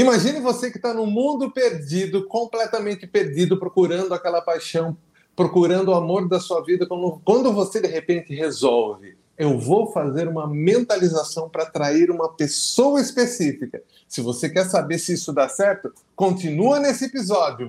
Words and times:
Imagine 0.00 0.40
você 0.40 0.70
que 0.70 0.78
está 0.78 0.94
no 0.94 1.04
mundo 1.04 1.50
perdido, 1.50 2.26
completamente 2.26 3.06
perdido, 3.06 3.58
procurando 3.58 4.14
aquela 4.14 4.40
paixão, 4.40 4.96
procurando 5.36 5.88
o 5.88 5.94
amor 5.94 6.26
da 6.26 6.40
sua 6.40 6.64
vida. 6.64 6.86
Quando 7.22 7.52
você 7.52 7.82
de 7.82 7.86
repente 7.86 8.34
resolve, 8.34 9.18
eu 9.36 9.58
vou 9.58 9.92
fazer 9.92 10.26
uma 10.26 10.46
mentalização 10.46 11.50
para 11.50 11.64
atrair 11.64 12.10
uma 12.10 12.30
pessoa 12.30 12.98
específica. 12.98 13.82
Se 14.08 14.22
você 14.22 14.48
quer 14.48 14.64
saber 14.64 14.98
se 14.98 15.12
isso 15.12 15.34
dá 15.34 15.50
certo, 15.50 15.92
continua 16.16 16.80
nesse 16.80 17.04
episódio. 17.04 17.68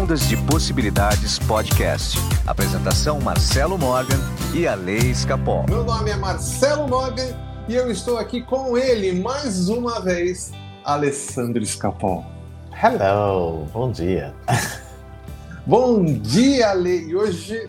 Ondas 0.00 0.26
de 0.26 0.38
Possibilidades 0.50 1.38
Podcast. 1.40 2.16
Apresentação 2.46 3.20
Marcelo 3.20 3.76
Morgan 3.76 4.20
e 4.54 4.66
a 4.66 4.74
Lei 4.74 5.10
Escapó. 5.10 5.66
Meu 5.68 5.84
nome 5.84 6.08
é 6.08 6.16
Marcelo 6.16 6.88
Morgan 6.88 7.49
e 7.70 7.76
eu 7.76 7.88
estou 7.88 8.18
aqui 8.18 8.42
com 8.42 8.76
ele 8.76 9.12
mais 9.12 9.68
uma 9.68 10.00
vez, 10.00 10.50
Alessandro 10.84 11.62
Escapó. 11.62 12.26
Hello, 12.72 13.64
bom 13.72 13.92
dia. 13.92 14.34
Bom 15.64 16.04
dia, 16.04 16.70
Ale. 16.70 17.10
E 17.10 17.14
hoje 17.14 17.64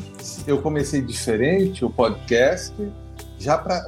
eu 0.48 0.60
comecei 0.60 1.04
diferente 1.04 1.86
o 1.86 1.90
podcast, 1.90 2.74
já 3.38 3.60
para 3.60 3.86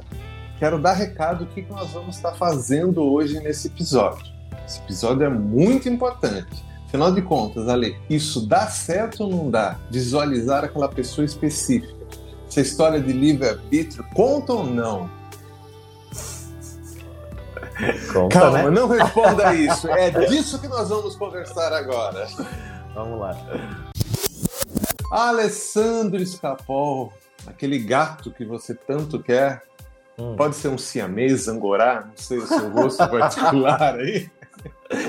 quero 0.60 0.80
dar 0.80 0.92
recado 0.92 1.42
o 1.42 1.46
que, 1.48 1.62
que 1.62 1.72
nós 1.72 1.90
vamos 1.90 2.14
estar 2.14 2.32
fazendo 2.34 3.02
hoje 3.02 3.40
nesse 3.40 3.66
episódio. 3.66 4.24
Esse 4.64 4.78
episódio 4.82 5.24
é 5.24 5.28
muito 5.28 5.88
importante. 5.88 6.64
Afinal 6.86 7.10
de 7.10 7.22
contas, 7.22 7.68
Ale, 7.68 7.96
isso 8.08 8.46
dá 8.46 8.68
certo 8.68 9.24
ou 9.24 9.30
não 9.30 9.50
dá? 9.50 9.80
Visualizar 9.90 10.62
aquela 10.62 10.88
pessoa 10.88 11.24
específica. 11.24 11.92
Essa 12.46 12.60
história 12.60 13.00
de 13.00 13.12
livre-arbítrio 13.12 14.04
conta 14.14 14.52
ou 14.52 14.64
não? 14.64 15.23
Conta, 18.12 18.38
Calma, 18.38 18.62
né? 18.62 18.70
não 18.70 18.88
responda 18.88 19.54
isso. 19.54 19.88
É 19.88 20.10
disso 20.10 20.60
que 20.60 20.68
nós 20.68 20.88
vamos 20.88 21.16
conversar 21.16 21.72
agora. 21.72 22.26
Vamos 22.94 23.20
lá. 23.20 23.36
Alessandro 25.10 26.22
Escapol, 26.22 27.12
aquele 27.46 27.78
gato 27.78 28.30
que 28.30 28.44
você 28.44 28.74
tanto 28.74 29.22
quer. 29.22 29.62
Hum. 30.18 30.36
Pode 30.36 30.54
ser 30.54 30.68
um 30.68 30.78
siamês, 30.78 31.48
angorá, 31.48 32.04
não 32.06 32.16
sei 32.16 32.38
o 32.38 32.46
seu 32.46 32.70
gosto 32.70 32.98
particular 33.08 33.96
aí. 33.96 34.30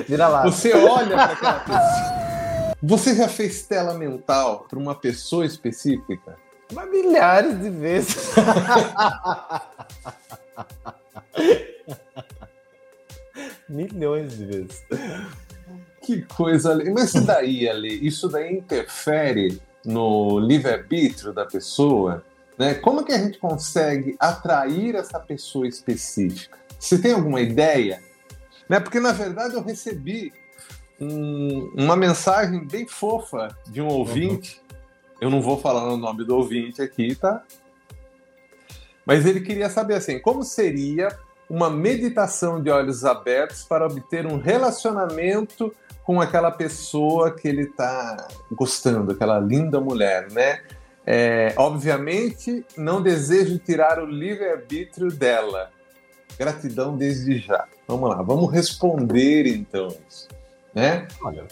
Vira 0.08 0.28
lá. 0.28 0.42
Você 0.44 0.74
olha 0.74 1.16
para 1.16 1.34
aquela 1.34 1.60
pessoa. 1.60 2.76
Você 2.82 3.16
já 3.16 3.28
fez 3.28 3.62
tela 3.64 3.94
mental 3.94 4.66
para 4.70 4.80
uma 4.80 4.96
pessoa 4.96 5.46
específica? 5.46 6.36
Mas 6.74 6.90
milhares 6.90 7.62
de 7.62 7.70
vezes. 7.70 8.34
Milhões 13.68 14.38
de 14.38 14.46
vezes. 14.46 14.84
Que 16.02 16.22
coisa 16.22 16.72
ali. 16.72 16.92
Mas 16.92 17.10
isso 17.10 17.26
daí, 17.26 17.68
Ali, 17.68 18.06
isso 18.08 18.30
daí 18.30 18.54
interfere 18.54 19.60
no 19.84 20.40
livre-arbítrio 20.40 21.34
da 21.34 21.46
pessoa? 21.46 22.24
Né? 22.58 22.76
Como 22.76 23.04
que 23.04 23.12
a 23.12 23.18
gente 23.18 23.38
consegue 23.40 24.16
atrair 24.20 24.96
essa 24.96 25.20
pessoa 25.20 25.68
específica? 25.68 26.58
Você 26.80 27.00
tem 27.00 27.14
alguma 27.14 27.42
ideia? 27.42 28.02
Né? 28.70 28.80
Porque, 28.80 29.00
na 29.00 29.12
verdade, 29.12 29.56
eu 29.56 29.64
recebi 29.64 30.32
um, 31.00 31.72
uma 31.76 31.96
mensagem 31.96 32.66
bem 32.66 32.88
fofa 32.88 33.56
de 33.68 33.82
um 33.82 33.88
ouvinte. 33.88 34.62
Uhum. 34.70 34.78
Eu 35.22 35.30
não 35.30 35.42
vou 35.42 35.60
falar 35.60 35.92
o 35.92 35.98
nome 35.98 36.24
do 36.24 36.36
ouvinte 36.36 36.82
aqui, 36.82 37.16
tá? 37.16 37.44
Mas 39.06 39.26
ele 39.26 39.42
queria 39.42 39.70
saber 39.70 39.96
assim, 39.96 40.20
como 40.20 40.44
seria 40.44 41.10
uma 41.50 41.70
meditação 41.70 42.62
de 42.62 42.70
olhos 42.70 43.06
abertos 43.06 43.64
para 43.64 43.86
obter 43.86 44.26
um 44.26 44.38
relacionamento 44.38 45.74
com 46.04 46.22
aquela 46.22 46.52
pessoa 46.52 47.32
que 47.32 47.48
ele 47.48 47.64
está 47.64 48.28
gostando, 48.52 49.12
aquela 49.12 49.40
linda 49.40 49.80
mulher, 49.80 50.32
né? 50.32 50.62
É, 51.06 51.54
obviamente, 51.58 52.66
não 52.76 53.02
desejo 53.02 53.60
tirar 53.60 54.02
o 54.02 54.06
livre-arbítrio 54.06 55.10
dela. 55.12 55.70
Gratidão 56.38 56.98
desde 56.98 57.38
já. 57.38 57.66
Vamos 57.88 58.10
lá, 58.10 58.22
vamos 58.22 58.52
responder 58.52 59.48
então 59.48 59.88
isso. 60.10 60.28
Né? 60.74 61.08
Olha, 61.22 61.46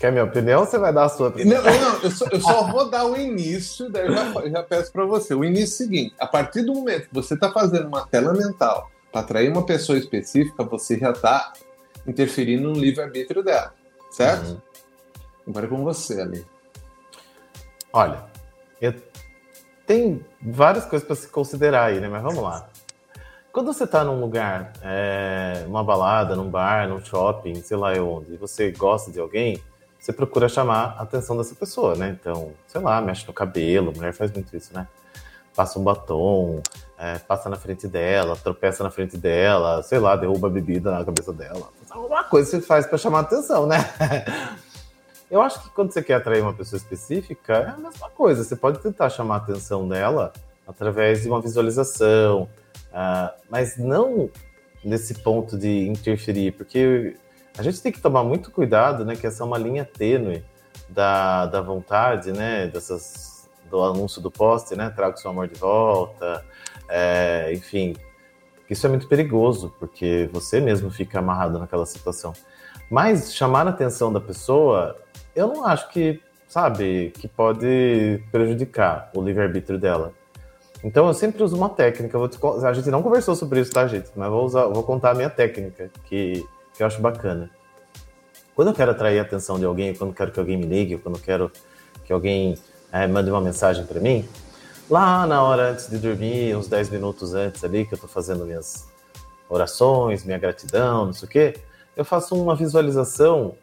quer 0.00 0.10
minha 0.10 0.24
opinião 0.24 0.60
ou 0.60 0.66
você 0.66 0.78
vai 0.78 0.92
dar 0.92 1.04
a 1.04 1.08
sua 1.10 1.28
opinião? 1.28 1.62
Não, 1.62 1.70
não, 1.70 2.02
eu 2.02 2.10
só, 2.10 2.26
eu 2.32 2.40
só 2.40 2.66
vou 2.66 2.88
dar 2.88 3.04
o 3.04 3.16
início, 3.16 3.90
daí 3.90 4.06
eu 4.06 4.14
já, 4.14 4.48
já 4.48 4.62
peço 4.62 4.90
para 4.90 5.04
você. 5.04 5.34
O 5.34 5.44
início 5.44 5.82
é 5.82 5.84
o 5.84 5.88
seguinte: 5.88 6.14
a 6.18 6.26
partir 6.26 6.62
do 6.62 6.72
momento 6.72 7.08
que 7.08 7.14
você 7.14 7.34
está 7.34 7.52
fazendo 7.52 7.86
uma 7.86 8.06
tela 8.06 8.32
mental 8.32 8.90
para 9.12 9.20
atrair 9.20 9.52
uma 9.52 9.64
pessoa 9.66 9.98
específica, 9.98 10.64
você 10.64 10.98
já 10.98 11.10
está 11.10 11.52
interferindo 12.06 12.70
no 12.70 12.80
livre-arbítrio 12.80 13.44
dela, 13.44 13.74
certo? 14.10 14.48
Uhum. 14.48 14.60
Agora 15.48 15.66
é 15.66 15.68
com 15.68 15.84
você 15.84 16.20
ali. 16.20 16.46
Olha, 17.92 18.24
eu... 18.80 18.94
tem 19.86 20.24
várias 20.40 20.86
coisas 20.86 21.06
para 21.06 21.16
se 21.16 21.28
considerar 21.28 21.86
aí, 21.86 22.00
né? 22.00 22.08
Mas 22.08 22.22
vamos 22.22 22.42
lá. 22.42 22.70
Quando 23.52 23.72
você 23.72 23.84
está 23.84 24.04
num 24.04 24.20
lugar, 24.20 24.72
é, 24.80 25.64
numa 25.66 25.82
balada, 25.82 26.36
num 26.36 26.48
bar, 26.48 26.88
num 26.88 27.04
shopping, 27.04 27.56
sei 27.62 27.76
lá 27.76 27.90
onde, 27.94 28.34
e 28.34 28.36
você 28.36 28.70
gosta 28.70 29.10
de 29.10 29.18
alguém, 29.18 29.60
você 30.00 30.12
procura 30.12 30.48
chamar 30.48 30.96
a 30.98 31.02
atenção 31.02 31.36
dessa 31.36 31.54
pessoa, 31.54 31.94
né? 31.94 32.16
Então, 32.18 32.52
sei 32.66 32.80
lá, 32.80 33.00
mexe 33.00 33.26
no 33.26 33.32
cabelo, 33.32 33.92
mulher 33.94 34.12
faz 34.12 34.32
muito 34.32 34.56
isso, 34.56 34.72
né? 34.72 34.86
Passa 35.54 35.78
um 35.78 35.84
batom, 35.84 36.62
é, 36.98 37.18
passa 37.18 37.48
na 37.48 37.56
frente 37.56 37.86
dela, 37.86 38.36
tropeça 38.36 38.82
na 38.82 38.90
frente 38.90 39.16
dela, 39.16 39.82
sei 39.82 39.98
lá, 39.98 40.16
derruba 40.16 40.46
a 40.46 40.50
bebida 40.50 40.90
na 40.90 41.04
cabeça 41.04 41.32
dela. 41.32 41.68
Alguma 41.90 42.24
coisa 42.24 42.50
você 42.50 42.60
faz 42.60 42.86
para 42.86 42.96
chamar 42.96 43.18
a 43.18 43.22
atenção, 43.22 43.66
né? 43.66 43.78
Eu 45.30 45.40
acho 45.42 45.62
que 45.62 45.70
quando 45.70 45.92
você 45.92 46.02
quer 46.02 46.14
atrair 46.14 46.42
uma 46.42 46.54
pessoa 46.54 46.76
específica, 46.76 47.54
é 47.54 47.68
a 47.68 47.76
mesma 47.76 48.10
coisa. 48.10 48.42
Você 48.42 48.56
pode 48.56 48.80
tentar 48.80 49.08
chamar 49.10 49.34
a 49.34 49.38
atenção 49.38 49.86
dela 49.86 50.32
através 50.66 51.22
de 51.22 51.28
uma 51.28 51.40
visualização, 51.40 52.48
Uh, 52.90 53.30
mas 53.48 53.76
não 53.76 54.28
nesse 54.84 55.14
ponto 55.14 55.56
de 55.56 55.86
interferir, 55.88 56.52
porque 56.52 57.16
a 57.58 57.62
gente 57.62 57.80
tem 57.82 57.92
que 57.92 58.00
tomar 58.00 58.24
muito 58.24 58.50
cuidado, 58.50 59.04
né? 59.04 59.16
Que 59.16 59.26
essa 59.26 59.42
é 59.42 59.46
uma 59.46 59.58
linha 59.58 59.84
tênue 59.84 60.44
da, 60.88 61.46
da 61.46 61.60
vontade, 61.60 62.32
né? 62.32 62.66
Dessas, 62.68 63.48
do 63.70 63.82
anúncio 63.82 64.20
do 64.20 64.30
poste, 64.30 64.74
né? 64.74 64.90
Traga 64.90 65.16
seu 65.16 65.30
amor 65.30 65.48
de 65.48 65.58
volta, 65.58 66.44
é, 66.88 67.50
enfim. 67.52 67.94
Isso 68.68 68.86
é 68.86 68.88
muito 68.88 69.08
perigoso, 69.08 69.74
porque 69.78 70.28
você 70.32 70.60
mesmo 70.60 70.90
fica 70.90 71.18
amarrado 71.18 71.58
naquela 71.58 71.84
situação. 71.86 72.32
Mas 72.88 73.34
chamar 73.34 73.66
a 73.66 73.70
atenção 73.70 74.12
da 74.12 74.20
pessoa, 74.20 74.96
eu 75.34 75.48
não 75.48 75.64
acho 75.64 75.88
que, 75.90 76.20
sabe, 76.48 77.12
que 77.16 77.28
pode 77.28 78.22
prejudicar 78.30 79.10
o 79.14 79.22
livre-arbítrio 79.22 79.78
dela. 79.78 80.12
Então 80.82 81.06
eu 81.06 81.14
sempre 81.14 81.42
uso 81.42 81.56
uma 81.56 81.68
técnica. 81.68 82.16
Te... 82.28 82.38
A 82.64 82.72
gente 82.72 82.90
não 82.90 83.02
conversou 83.02 83.34
sobre 83.36 83.60
isso, 83.60 83.70
tá, 83.70 83.86
gente? 83.86 84.10
Mas 84.16 84.30
vou, 84.30 84.44
usar, 84.44 84.66
vou 84.66 84.82
contar 84.82 85.10
a 85.10 85.14
minha 85.14 85.30
técnica, 85.30 85.90
que, 86.04 86.44
que 86.74 86.82
eu 86.82 86.86
acho 86.86 87.00
bacana. 87.00 87.50
Quando 88.54 88.68
eu 88.68 88.74
quero 88.74 88.90
atrair 88.90 89.18
a 89.18 89.22
atenção 89.22 89.58
de 89.58 89.64
alguém, 89.64 89.94
quando 89.94 90.10
eu 90.10 90.14
quero 90.14 90.32
que 90.32 90.40
alguém 90.40 90.56
me 90.56 90.66
ligue, 90.66 90.98
quando 90.98 91.16
eu 91.16 91.22
quero 91.22 91.52
que 92.04 92.12
alguém 92.12 92.56
é, 92.92 93.06
mande 93.06 93.30
uma 93.30 93.40
mensagem 93.40 93.86
para 93.86 94.00
mim, 94.00 94.28
lá 94.88 95.26
na 95.26 95.42
hora 95.42 95.70
antes 95.70 95.88
de 95.88 95.98
dormir, 95.98 96.56
uns 96.56 96.68
10 96.68 96.90
minutos 96.90 97.34
antes 97.34 97.62
ali, 97.64 97.86
que 97.86 97.94
eu 97.94 97.98
tô 97.98 98.08
fazendo 98.08 98.44
minhas 98.44 98.88
orações, 99.48 100.24
minha 100.24 100.38
gratidão, 100.38 101.06
não 101.06 101.12
sei 101.12 101.26
o 101.26 101.30
quê, 101.30 101.54
eu 101.96 102.04
faço 102.04 102.34
uma 102.34 102.54
visualização 102.54 103.54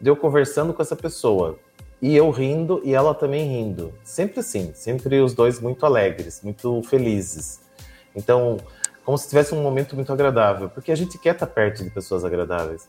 de 0.00 0.10
eu 0.10 0.16
conversando 0.16 0.74
com 0.74 0.82
essa 0.82 0.96
pessoa 0.96 1.58
e 2.00 2.14
eu 2.14 2.30
rindo 2.30 2.80
e 2.84 2.94
ela 2.94 3.14
também 3.14 3.48
rindo. 3.48 3.94
Sempre 4.04 4.40
assim, 4.40 4.72
sempre 4.74 5.20
os 5.20 5.32
dois 5.32 5.58
muito 5.58 5.86
alegres, 5.86 6.40
muito 6.42 6.82
felizes. 6.82 7.60
Então, 8.14 8.58
como 9.04 9.18
se 9.18 9.28
tivesse 9.28 9.54
um 9.54 9.62
momento 9.62 9.94
muito 9.94 10.12
agradável, 10.12 10.68
porque 10.68 10.90
a 10.90 10.96
gente 10.96 11.18
quer 11.18 11.34
estar 11.34 11.46
perto 11.46 11.84
de 11.84 11.90
pessoas 11.90 12.24
agradáveis. 12.24 12.88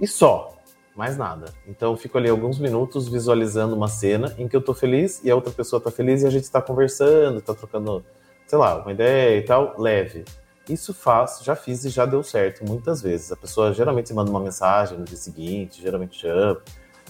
E 0.00 0.06
só, 0.06 0.56
mais 0.94 1.16
nada. 1.16 1.46
Então, 1.66 1.92
eu 1.92 1.96
fico 1.96 2.18
ali 2.18 2.28
alguns 2.28 2.58
minutos 2.58 3.08
visualizando 3.08 3.74
uma 3.74 3.88
cena 3.88 4.34
em 4.38 4.48
que 4.48 4.56
eu 4.56 4.62
tô 4.62 4.74
feliz 4.74 5.20
e 5.22 5.30
a 5.30 5.34
outra 5.34 5.52
pessoa 5.52 5.80
tá 5.80 5.90
feliz 5.90 6.22
e 6.22 6.26
a 6.26 6.30
gente 6.30 6.50
tá 6.50 6.62
conversando, 6.62 7.40
tá 7.40 7.54
trocando, 7.54 8.04
sei 8.46 8.58
lá, 8.58 8.76
uma 8.76 8.92
ideia 8.92 9.38
e 9.38 9.42
tal, 9.42 9.74
leve. 9.78 10.24
Isso 10.68 10.94
faz, 10.94 11.40
já 11.42 11.56
fiz 11.56 11.84
e 11.84 11.88
já 11.88 12.06
deu 12.06 12.22
certo 12.22 12.64
muitas 12.64 13.02
vezes. 13.02 13.32
A 13.32 13.36
pessoa 13.36 13.72
geralmente 13.74 14.14
manda 14.14 14.30
uma 14.30 14.40
mensagem 14.40 14.98
no 14.98 15.04
dia 15.04 15.16
seguinte, 15.16 15.82
geralmente 15.82 16.16
chama 16.18 16.62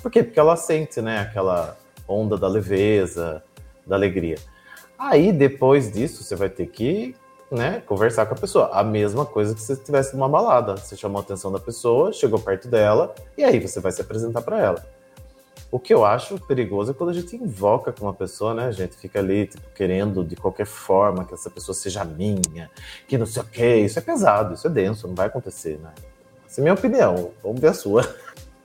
por 0.02 0.10
quê? 0.10 0.22
Porque 0.22 0.40
ela 0.40 0.56
sente, 0.56 1.00
né, 1.00 1.20
aquela 1.20 1.76
onda 2.08 2.36
da 2.36 2.48
leveza, 2.48 3.42
da 3.86 3.94
alegria. 3.94 4.36
Aí, 4.98 5.32
depois 5.32 5.92
disso, 5.92 6.24
você 6.24 6.34
vai 6.34 6.50
ter 6.50 6.66
que 6.66 7.14
né, 7.52 7.82
conversar 7.86 8.26
com 8.26 8.34
a 8.34 8.38
pessoa. 8.38 8.70
A 8.72 8.82
mesma 8.82 9.26
coisa 9.26 9.54
que 9.54 9.60
se 9.60 9.66
você 9.66 9.72
estivesse 9.74 10.14
numa 10.14 10.28
balada. 10.28 10.76
Você 10.76 10.96
chamou 10.96 11.18
a 11.18 11.22
atenção 11.22 11.52
da 11.52 11.60
pessoa, 11.60 12.12
chegou 12.12 12.38
perto 12.38 12.66
dela, 12.66 13.14
e 13.36 13.44
aí 13.44 13.60
você 13.60 13.78
vai 13.78 13.92
se 13.92 14.00
apresentar 14.00 14.40
para 14.40 14.58
ela. 14.58 14.86
O 15.70 15.78
que 15.78 15.92
eu 15.92 16.04
acho 16.04 16.38
perigoso 16.40 16.90
é 16.90 16.94
quando 16.94 17.10
a 17.10 17.14
gente 17.14 17.36
invoca 17.36 17.92
com 17.92 18.04
uma 18.04 18.12
pessoa, 18.12 18.52
né? 18.52 18.66
A 18.66 18.72
gente 18.72 18.94
fica 18.96 19.18
ali, 19.18 19.46
tipo, 19.46 19.66
querendo 19.74 20.22
de 20.24 20.36
qualquer 20.36 20.66
forma 20.66 21.24
que 21.24 21.32
essa 21.32 21.48
pessoa 21.48 21.74
seja 21.74 22.04
minha, 22.04 22.70
que 23.06 23.16
não 23.16 23.26
sei 23.26 23.42
o 23.42 23.46
quê. 23.46 23.76
Isso 23.76 23.98
é 23.98 24.02
pesado, 24.02 24.54
isso 24.54 24.66
é 24.66 24.70
denso, 24.70 25.08
não 25.08 25.14
vai 25.14 25.26
acontecer, 25.26 25.78
né? 25.78 25.90
Essa 26.46 26.60
é 26.60 26.62
a 26.62 26.64
minha 26.64 26.74
opinião, 26.74 27.30
vamos 27.42 27.60
ver 27.60 27.68
a 27.68 27.74
sua. 27.74 28.02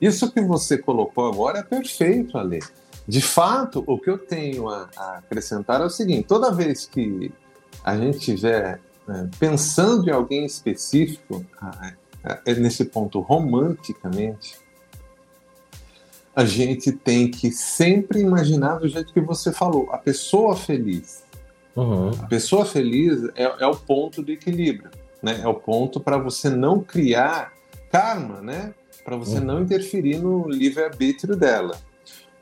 Isso 0.00 0.30
que 0.30 0.40
você 0.40 0.78
colocou 0.78 1.26
agora 1.26 1.58
é 1.58 1.62
perfeito, 1.62 2.38
Ale. 2.38 2.60
De 3.06 3.22
fato, 3.22 3.82
o 3.86 3.98
que 3.98 4.10
eu 4.10 4.18
tenho 4.18 4.68
a, 4.68 4.88
a 4.96 5.18
acrescentar 5.18 5.80
é 5.80 5.84
o 5.84 5.90
seguinte: 5.90 6.28
toda 6.28 6.52
vez 6.52 6.86
que 6.86 7.32
a 7.88 7.96
gente 7.96 8.18
estiver 8.18 8.80
é, 9.08 9.26
pensando 9.38 10.08
em 10.08 10.12
alguém 10.12 10.44
específico, 10.44 11.44
é, 12.44 12.54
nesse 12.54 12.84
ponto 12.84 13.20
romanticamente, 13.20 14.56
a 16.36 16.44
gente 16.44 16.92
tem 16.92 17.30
que 17.30 17.50
sempre 17.50 18.20
imaginar 18.20 18.78
do 18.78 18.88
jeito 18.88 19.12
que 19.12 19.20
você 19.20 19.52
falou, 19.52 19.88
a 19.90 19.98
pessoa 19.98 20.54
feliz. 20.54 21.24
Uhum. 21.74 22.10
A 22.10 22.26
pessoa 22.26 22.64
feliz 22.66 23.24
é, 23.34 23.44
é, 23.44 23.66
o 23.66 23.74
ponto 23.74 24.22
do 24.22 24.30
equilíbrio, 24.30 24.90
né? 25.22 25.40
É 25.42 25.48
o 25.48 25.54
ponto 25.54 25.98
para 25.98 26.18
você 26.18 26.50
não 26.50 26.80
criar 26.80 27.52
karma, 27.90 28.40
né? 28.40 28.74
Para 29.04 29.16
você 29.16 29.38
uhum. 29.38 29.44
não 29.44 29.62
interferir 29.62 30.18
no 30.18 30.46
livre-arbítrio 30.48 31.34
dela. 31.34 31.76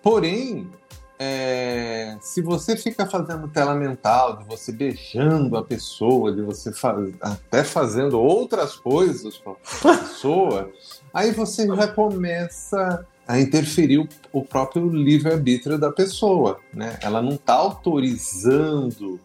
Porém, 0.03 0.69
é, 1.19 2.17
se 2.21 2.43
você 2.43 2.77
fica 2.77 3.07
fazendo 3.07 3.49
tela 3.49 3.75
mental, 3.75 4.37
de 4.37 4.45
você 4.45 4.71
beijando 4.71 5.57
a 5.57 5.65
pessoa, 5.65 6.33
de 6.33 6.43
você 6.43 6.73
faz, 6.73 7.15
até 7.21 7.65
fazendo 7.65 8.21
outras 8.21 8.77
coisas 8.77 9.39
com 9.39 9.53
a 9.53 9.55
pessoa, 9.97 10.71
aí 11.13 11.33
você 11.33 11.67
já 11.67 11.89
começa 11.89 13.07
a 13.27 13.41
interferir 13.41 13.99
o, 13.99 14.09
o 14.33 14.45
próprio 14.45 14.89
livre-arbítrio 14.89 15.79
da 15.79 15.91
pessoa. 15.91 16.61
Né? 16.73 16.99
Ela 17.01 17.23
não 17.23 17.33
está 17.33 17.55
autorizando 17.55 19.19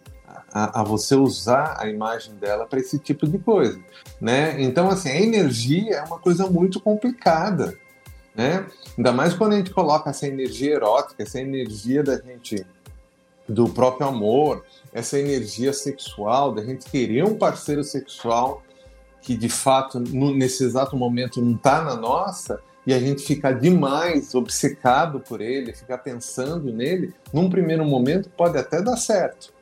a, 0.52 0.82
a, 0.82 0.84
você 0.84 1.16
usar 1.16 1.76
a 1.78 1.88
imagem 1.88 2.36
dela 2.36 2.66
para 2.66 2.80
esse 2.80 2.98
tipo 2.98 3.28
de 3.28 3.38
coisa. 3.38 3.80
Né? 4.20 4.62
Então, 4.62 4.90
assim, 4.90 5.10
a 5.10 5.22
energia 5.22 5.98
é 5.98 6.04
uma 6.04 6.20
coisa 6.20 6.48
muito 6.48 6.80
complicada 6.80 7.78
né? 8.36 8.66
Ainda 8.98 9.12
mais 9.12 9.34
quando 9.34 9.54
a 9.54 9.58
gente 9.58 9.72
coloca 9.72 10.10
essa 10.10 10.28
energia 10.28 10.76
erótica, 10.76 11.24
essa 11.24 11.40
energia 11.40 12.04
da 12.04 12.18
gente 12.18 12.66
do 13.48 13.68
próprio 13.68 14.08
amor, 14.08 14.64
essa 14.94 15.20
energia 15.20 15.74
sexual, 15.74 16.54
da 16.54 16.64
gente 16.64 16.90
querer 16.90 17.24
um 17.24 17.38
parceiro 17.38 17.84
sexual 17.84 18.64
que 19.22 19.36
de 19.36 19.50
fato 19.50 20.00
no, 20.00 20.34
nesse 20.34 20.64
exato 20.64 20.98
momento 20.98 21.42
não 21.42 21.56
está 21.56 21.84
na 21.84 21.96
nossa 21.96 22.60
e 22.86 22.94
a 22.94 23.00
gente 23.00 23.22
ficar 23.22 23.54
demais 23.54 24.34
obcecado 24.34 25.20
por 25.20 25.40
ele, 25.40 25.74
ficar 25.74 26.00
pensando 26.00 26.74
nele, 26.74 27.14
num 27.32 27.50
primeiro 27.50 27.86
momento 27.86 28.30
pode 28.30 28.58
até 28.58 28.82
dar 28.82 28.98
certo, 28.98 29.54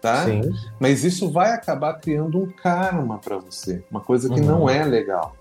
tá? 0.00 0.24
Sim. 0.24 0.42
Mas 0.78 1.02
isso 1.02 1.30
vai 1.30 1.50
acabar 1.52 1.94
criando 1.94 2.38
um 2.38 2.46
karma 2.46 3.18
para 3.18 3.36
você, 3.36 3.82
uma 3.90 4.00
coisa 4.00 4.28
que 4.28 4.40
uhum. 4.40 4.46
não 4.46 4.70
é 4.70 4.84
legal, 4.84 5.34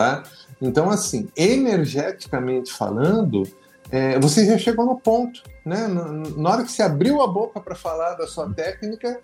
tá? 0.00 0.22
Então, 0.62 0.88
assim, 0.88 1.28
energeticamente 1.36 2.72
falando, 2.72 3.46
é, 3.90 4.18
você 4.18 4.46
já 4.46 4.56
chegou 4.56 4.86
no 4.86 4.98
ponto. 4.98 5.42
Né? 5.62 5.86
Na 6.36 6.50
hora 6.50 6.64
que 6.64 6.72
você 6.72 6.82
abriu 6.82 7.20
a 7.20 7.26
boca 7.26 7.60
para 7.60 7.74
falar 7.74 8.14
da 8.14 8.26
sua 8.26 8.48
técnica, 8.50 9.20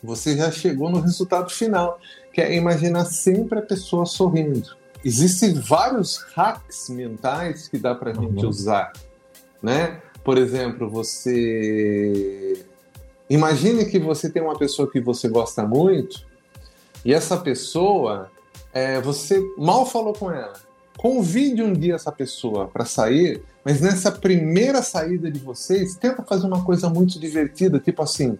você 0.00 0.36
já 0.36 0.48
chegou 0.52 0.88
no 0.90 1.00
resultado 1.00 1.50
final, 1.50 1.98
que 2.32 2.40
é 2.40 2.54
imaginar 2.54 3.04
sempre 3.06 3.58
a 3.58 3.62
pessoa 3.62 4.06
sorrindo. 4.06 4.76
Existem 5.04 5.54
vários 5.54 6.18
hacks 6.36 6.88
mentais 6.88 7.66
que 7.66 7.76
dá 7.76 7.92
para 7.92 8.12
a 8.12 8.14
gente 8.14 8.44
uhum. 8.44 8.48
usar. 8.48 8.92
Né? 9.60 10.00
Por 10.22 10.38
exemplo, 10.38 10.88
você. 10.88 12.64
Imagine 13.28 13.86
que 13.86 13.98
você 13.98 14.30
tem 14.30 14.42
uma 14.42 14.56
pessoa 14.56 14.90
que 14.90 15.00
você 15.00 15.28
gosta 15.28 15.64
muito 15.64 16.24
e 17.04 17.14
essa 17.14 17.36
pessoa 17.36 18.30
é, 18.72 19.00
você 19.00 19.40
mal 19.56 19.86
falou 19.86 20.12
com 20.12 20.30
ela. 20.30 20.54
Convide 20.96 21.62
um 21.62 21.72
dia 21.72 21.94
essa 21.94 22.12
pessoa 22.12 22.68
para 22.68 22.84
sair, 22.84 23.42
mas 23.64 23.80
nessa 23.80 24.12
primeira 24.12 24.82
saída 24.82 25.30
de 25.30 25.38
vocês, 25.38 25.94
tenta 25.94 26.22
fazer 26.22 26.46
uma 26.46 26.64
coisa 26.64 26.90
muito 26.90 27.18
divertida, 27.18 27.78
tipo 27.78 28.02
assim, 28.02 28.38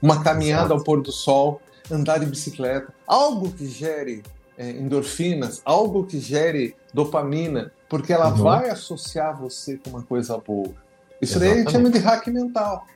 uma 0.00 0.22
caminhada 0.22 0.72
ao 0.72 0.82
pôr 0.82 1.02
do 1.02 1.10
sol, 1.10 1.60
andar 1.90 2.18
de 2.18 2.26
bicicleta, 2.26 2.94
algo 3.06 3.50
que 3.50 3.66
gere 3.66 4.22
é, 4.56 4.70
endorfinas, 4.70 5.60
algo 5.64 6.04
que 6.04 6.20
gere 6.20 6.76
dopamina, 6.94 7.72
porque 7.88 8.12
ela 8.12 8.30
uhum. 8.30 8.36
vai 8.36 8.70
associar 8.70 9.36
você 9.38 9.76
com 9.76 9.90
uma 9.90 10.02
coisa 10.02 10.38
boa. 10.38 10.72
Isso 11.20 11.36
Exatamente. 11.36 11.40
daí 11.40 11.50
a 11.50 11.56
gente 11.56 11.72
chama 11.72 11.90
de 11.90 11.98
hack 11.98 12.26
mental. 12.28 12.86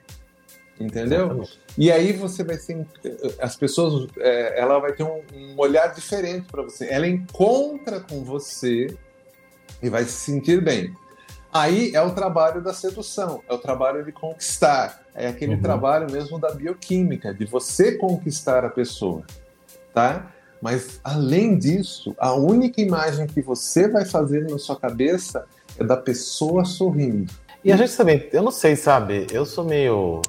Entendeu? 0.79 1.27
Exatamente. 1.27 1.61
E 1.79 1.93
aí 1.93 2.13
você 2.13 2.43
vai 2.43 2.57
ser. 2.57 2.85
As 3.41 3.57
pessoas. 3.57 4.09
É, 4.19 4.61
ela 4.61 4.79
vai 4.79 4.93
ter 4.93 5.05
um, 5.05 5.23
um 5.33 5.55
olhar 5.57 5.95
diferente 5.95 6.47
para 6.51 6.63
você. 6.63 6.89
Ela 6.89 7.07
encontra 7.07 8.01
com 8.01 8.25
você 8.25 8.89
e 9.83 9.89
vai 9.89 10.05
se 10.05 10.13
sentir 10.13 10.63
bem. 10.63 10.95
Aí 11.53 11.95
é 11.95 12.03
o 12.03 12.11
trabalho 12.11 12.61
da 12.61 12.75
sedução, 12.75 13.41
é 13.49 13.55
o 13.55 13.59
trabalho 13.59 14.05
de 14.05 14.11
conquistar, 14.11 15.05
é 15.15 15.29
aquele 15.29 15.55
uhum. 15.55 15.63
trabalho 15.63 16.11
mesmo 16.11 16.37
da 16.37 16.51
bioquímica, 16.51 17.33
de 17.33 17.45
você 17.45 17.93
conquistar 17.93 18.65
a 18.65 18.69
pessoa, 18.69 19.23
tá? 19.93 20.33
Mas 20.61 20.99
além 21.05 21.57
disso, 21.57 22.13
a 22.19 22.35
única 22.35 22.81
imagem 22.81 23.29
que 23.29 23.41
você 23.41 23.87
vai 23.87 24.05
fazer 24.05 24.51
na 24.51 24.59
sua 24.59 24.75
cabeça 24.75 25.47
é 25.79 25.85
da 25.85 25.97
pessoa 25.97 26.65
sorrindo. 26.65 27.33
E 27.63 27.71
a 27.71 27.77
gente 27.77 27.97
também, 27.97 28.29
eu 28.33 28.43
não 28.43 28.51
sei, 28.51 28.75
sabe? 28.75 29.29
Eu 29.31 29.47
sou 29.47 29.65
meio 29.65 30.23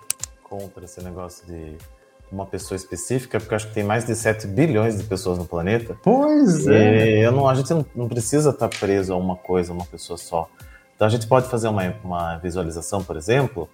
contra 0.57 0.85
esse 0.85 1.01
negócio 1.03 1.45
de 1.45 1.77
uma 2.31 2.45
pessoa 2.45 2.75
específica, 2.75 3.39
porque 3.39 3.53
acho 3.53 3.67
que 3.67 3.73
tem 3.73 3.83
mais 3.83 4.05
de 4.05 4.15
7 4.15 4.47
bilhões 4.47 4.97
de 4.97 5.03
pessoas 5.03 5.37
no 5.37 5.45
planeta. 5.45 5.95
Pois 6.01 6.67
é. 6.67 7.19
Eu 7.19 7.31
não, 7.31 7.47
a 7.47 7.53
gente 7.53 7.71
não, 7.95 8.07
precisa 8.07 8.49
estar 8.49 8.67
preso 8.67 9.13
a 9.13 9.17
uma 9.17 9.35
coisa, 9.35 9.71
a 9.71 9.75
uma 9.75 9.85
pessoa 9.85 10.17
só. 10.17 10.49
Então 10.95 11.07
a 11.07 11.09
gente 11.09 11.27
pode 11.27 11.49
fazer 11.49 11.67
uma, 11.67 11.83
uma 12.03 12.37
visualização, 12.37 13.03
por 13.03 13.15
exemplo, 13.15 13.69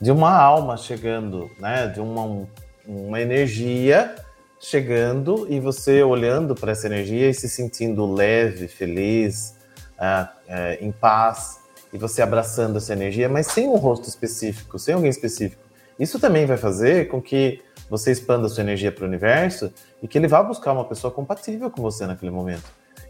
de 0.00 0.10
uma 0.10 0.32
alma 0.32 0.76
chegando, 0.76 1.50
né? 1.58 1.88
De 1.88 2.00
uma, 2.00 2.46
uma 2.86 3.20
energia 3.20 4.14
chegando 4.60 5.46
e 5.50 5.58
você 5.58 6.02
olhando 6.02 6.54
para 6.54 6.70
essa 6.70 6.86
energia 6.86 7.28
e 7.28 7.34
se 7.34 7.48
sentindo 7.48 8.06
leve, 8.06 8.68
feliz, 8.68 9.56
é, 9.98 10.28
é, 10.46 10.78
em 10.80 10.92
paz, 10.92 11.58
e 11.92 11.98
você 11.98 12.22
abraçando 12.22 12.78
essa 12.78 12.92
energia, 12.92 13.28
mas 13.28 13.48
sem 13.48 13.68
um 13.68 13.76
rosto 13.76 14.08
específico, 14.08 14.78
sem 14.78 14.94
alguém 14.94 15.10
específico. 15.10 15.61
Isso 15.98 16.18
também 16.18 16.46
vai 16.46 16.56
fazer 16.56 17.08
com 17.08 17.20
que 17.20 17.62
você 17.88 18.10
expanda 18.10 18.48
sua 18.48 18.62
energia 18.62 18.90
para 18.90 19.04
o 19.04 19.06
universo 19.06 19.72
e 20.02 20.08
que 20.08 20.16
ele 20.18 20.26
vá 20.26 20.42
buscar 20.42 20.72
uma 20.72 20.84
pessoa 20.84 21.12
compatível 21.12 21.70
com 21.70 21.82
você 21.82 22.06
naquele 22.06 22.30
momento. 22.30 22.64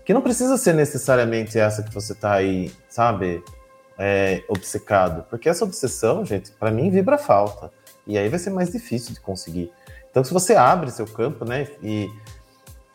Que 0.04 0.12
não 0.12 0.21
precisa 0.21 0.57
ser 0.57 0.75
necessariamente 0.75 1.59
essa 1.59 1.83
que 1.83 1.95
você 1.95 2.12
está 2.12 2.33
aí, 2.33 2.73
sabe, 2.88 3.42
é, 3.99 4.42
obcecado. 4.49 5.25
Porque 5.30 5.49
essa 5.49 5.64
obsessão, 5.64 6.25
gente, 6.25 6.50
para 6.52 6.71
mim 6.71 6.90
vibra 6.90 7.16
falta. 7.16 7.71
E 8.07 8.18
aí 8.18 8.28
vai 8.28 8.38
ser 8.38 8.50
mais 8.50 8.73
difícil 8.73 9.14
de 9.14 9.21
conseguir. 9.21 9.71
Então, 10.11 10.25
se 10.25 10.33
você 10.33 10.54
abre 10.54 10.90
seu 10.90 11.07
campo, 11.07 11.45
né, 11.45 11.68
e 11.83 12.11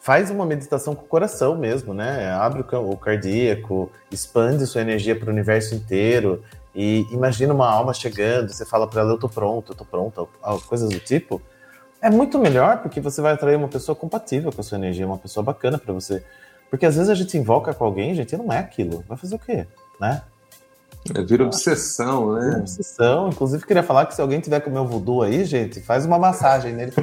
faz 0.07 0.29
uma 0.29 0.45
meditação 0.45 0.95
com 0.95 1.03
o 1.03 1.07
coração 1.07 1.57
mesmo, 1.57 1.93
né? 1.93 2.31
Abre 2.31 2.61
o 2.61 2.97
cardíaco, 2.97 3.91
expande 4.09 4.65
sua 4.65 4.81
energia 4.81 5.13
para 5.19 5.27
o 5.27 5.33
universo 5.33 5.75
inteiro 5.75 6.43
e 6.79 7.07
imagina 7.09 7.51
uma 7.55 7.67
alma 7.67 7.91
chegando, 7.91 8.53
você 8.53 8.63
fala 8.63 8.85
para 8.87 9.01
ela, 9.01 9.13
eu 9.13 9.17
tô 9.17 9.27
pronto, 9.27 9.71
eu 9.71 9.75
tô 9.75 9.83
pronta, 9.83 10.23
coisas 10.67 10.87
do 10.87 10.99
tipo. 10.99 11.41
É 11.99 12.07
muito 12.07 12.37
melhor 12.37 12.83
porque 12.83 13.01
você 13.01 13.19
vai 13.19 13.33
atrair 13.33 13.55
uma 13.55 13.67
pessoa 13.67 13.95
compatível 13.95 14.51
com 14.51 14.61
a 14.61 14.63
sua 14.63 14.77
energia, 14.77 15.07
uma 15.07 15.17
pessoa 15.17 15.43
bacana 15.43 15.79
para 15.79 15.91
você. 15.91 16.23
Porque 16.69 16.85
às 16.85 16.93
vezes 16.93 17.09
a 17.09 17.15
gente 17.15 17.35
invoca 17.35 17.73
com 17.73 17.83
alguém, 17.83 18.13
gente, 18.13 18.33
e 18.33 18.37
não 18.37 18.53
é 18.53 18.59
aquilo. 18.59 19.03
Vai 19.07 19.17
fazer 19.17 19.37
o 19.37 19.39
quê? 19.39 19.65
Né? 19.99 20.21
É, 21.15 21.23
vira 21.23 21.45
obsessão, 21.45 22.33
né? 22.33 22.45
Vira 22.45 22.59
obsessão. 22.59 23.29
Inclusive, 23.29 23.65
queria 23.65 23.81
falar 23.81 24.05
que 24.05 24.13
se 24.13 24.21
alguém 24.21 24.39
tiver 24.39 24.59
com 24.59 24.69
o 24.69 24.73
meu 24.73 24.85
voodoo 24.85 25.23
aí, 25.23 25.45
gente, 25.45 25.81
faz 25.81 26.05
uma 26.05 26.19
massagem 26.19 26.73
nele. 26.73 26.93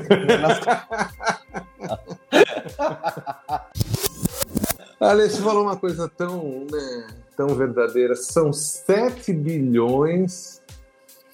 Você 5.00 5.42
falou 5.42 5.64
uma 5.64 5.76
coisa 5.76 6.08
tão, 6.08 6.64
né, 6.70 7.06
tão 7.36 7.48
verdadeira. 7.48 8.14
São 8.14 8.52
7 8.52 9.32
bilhões 9.32 10.62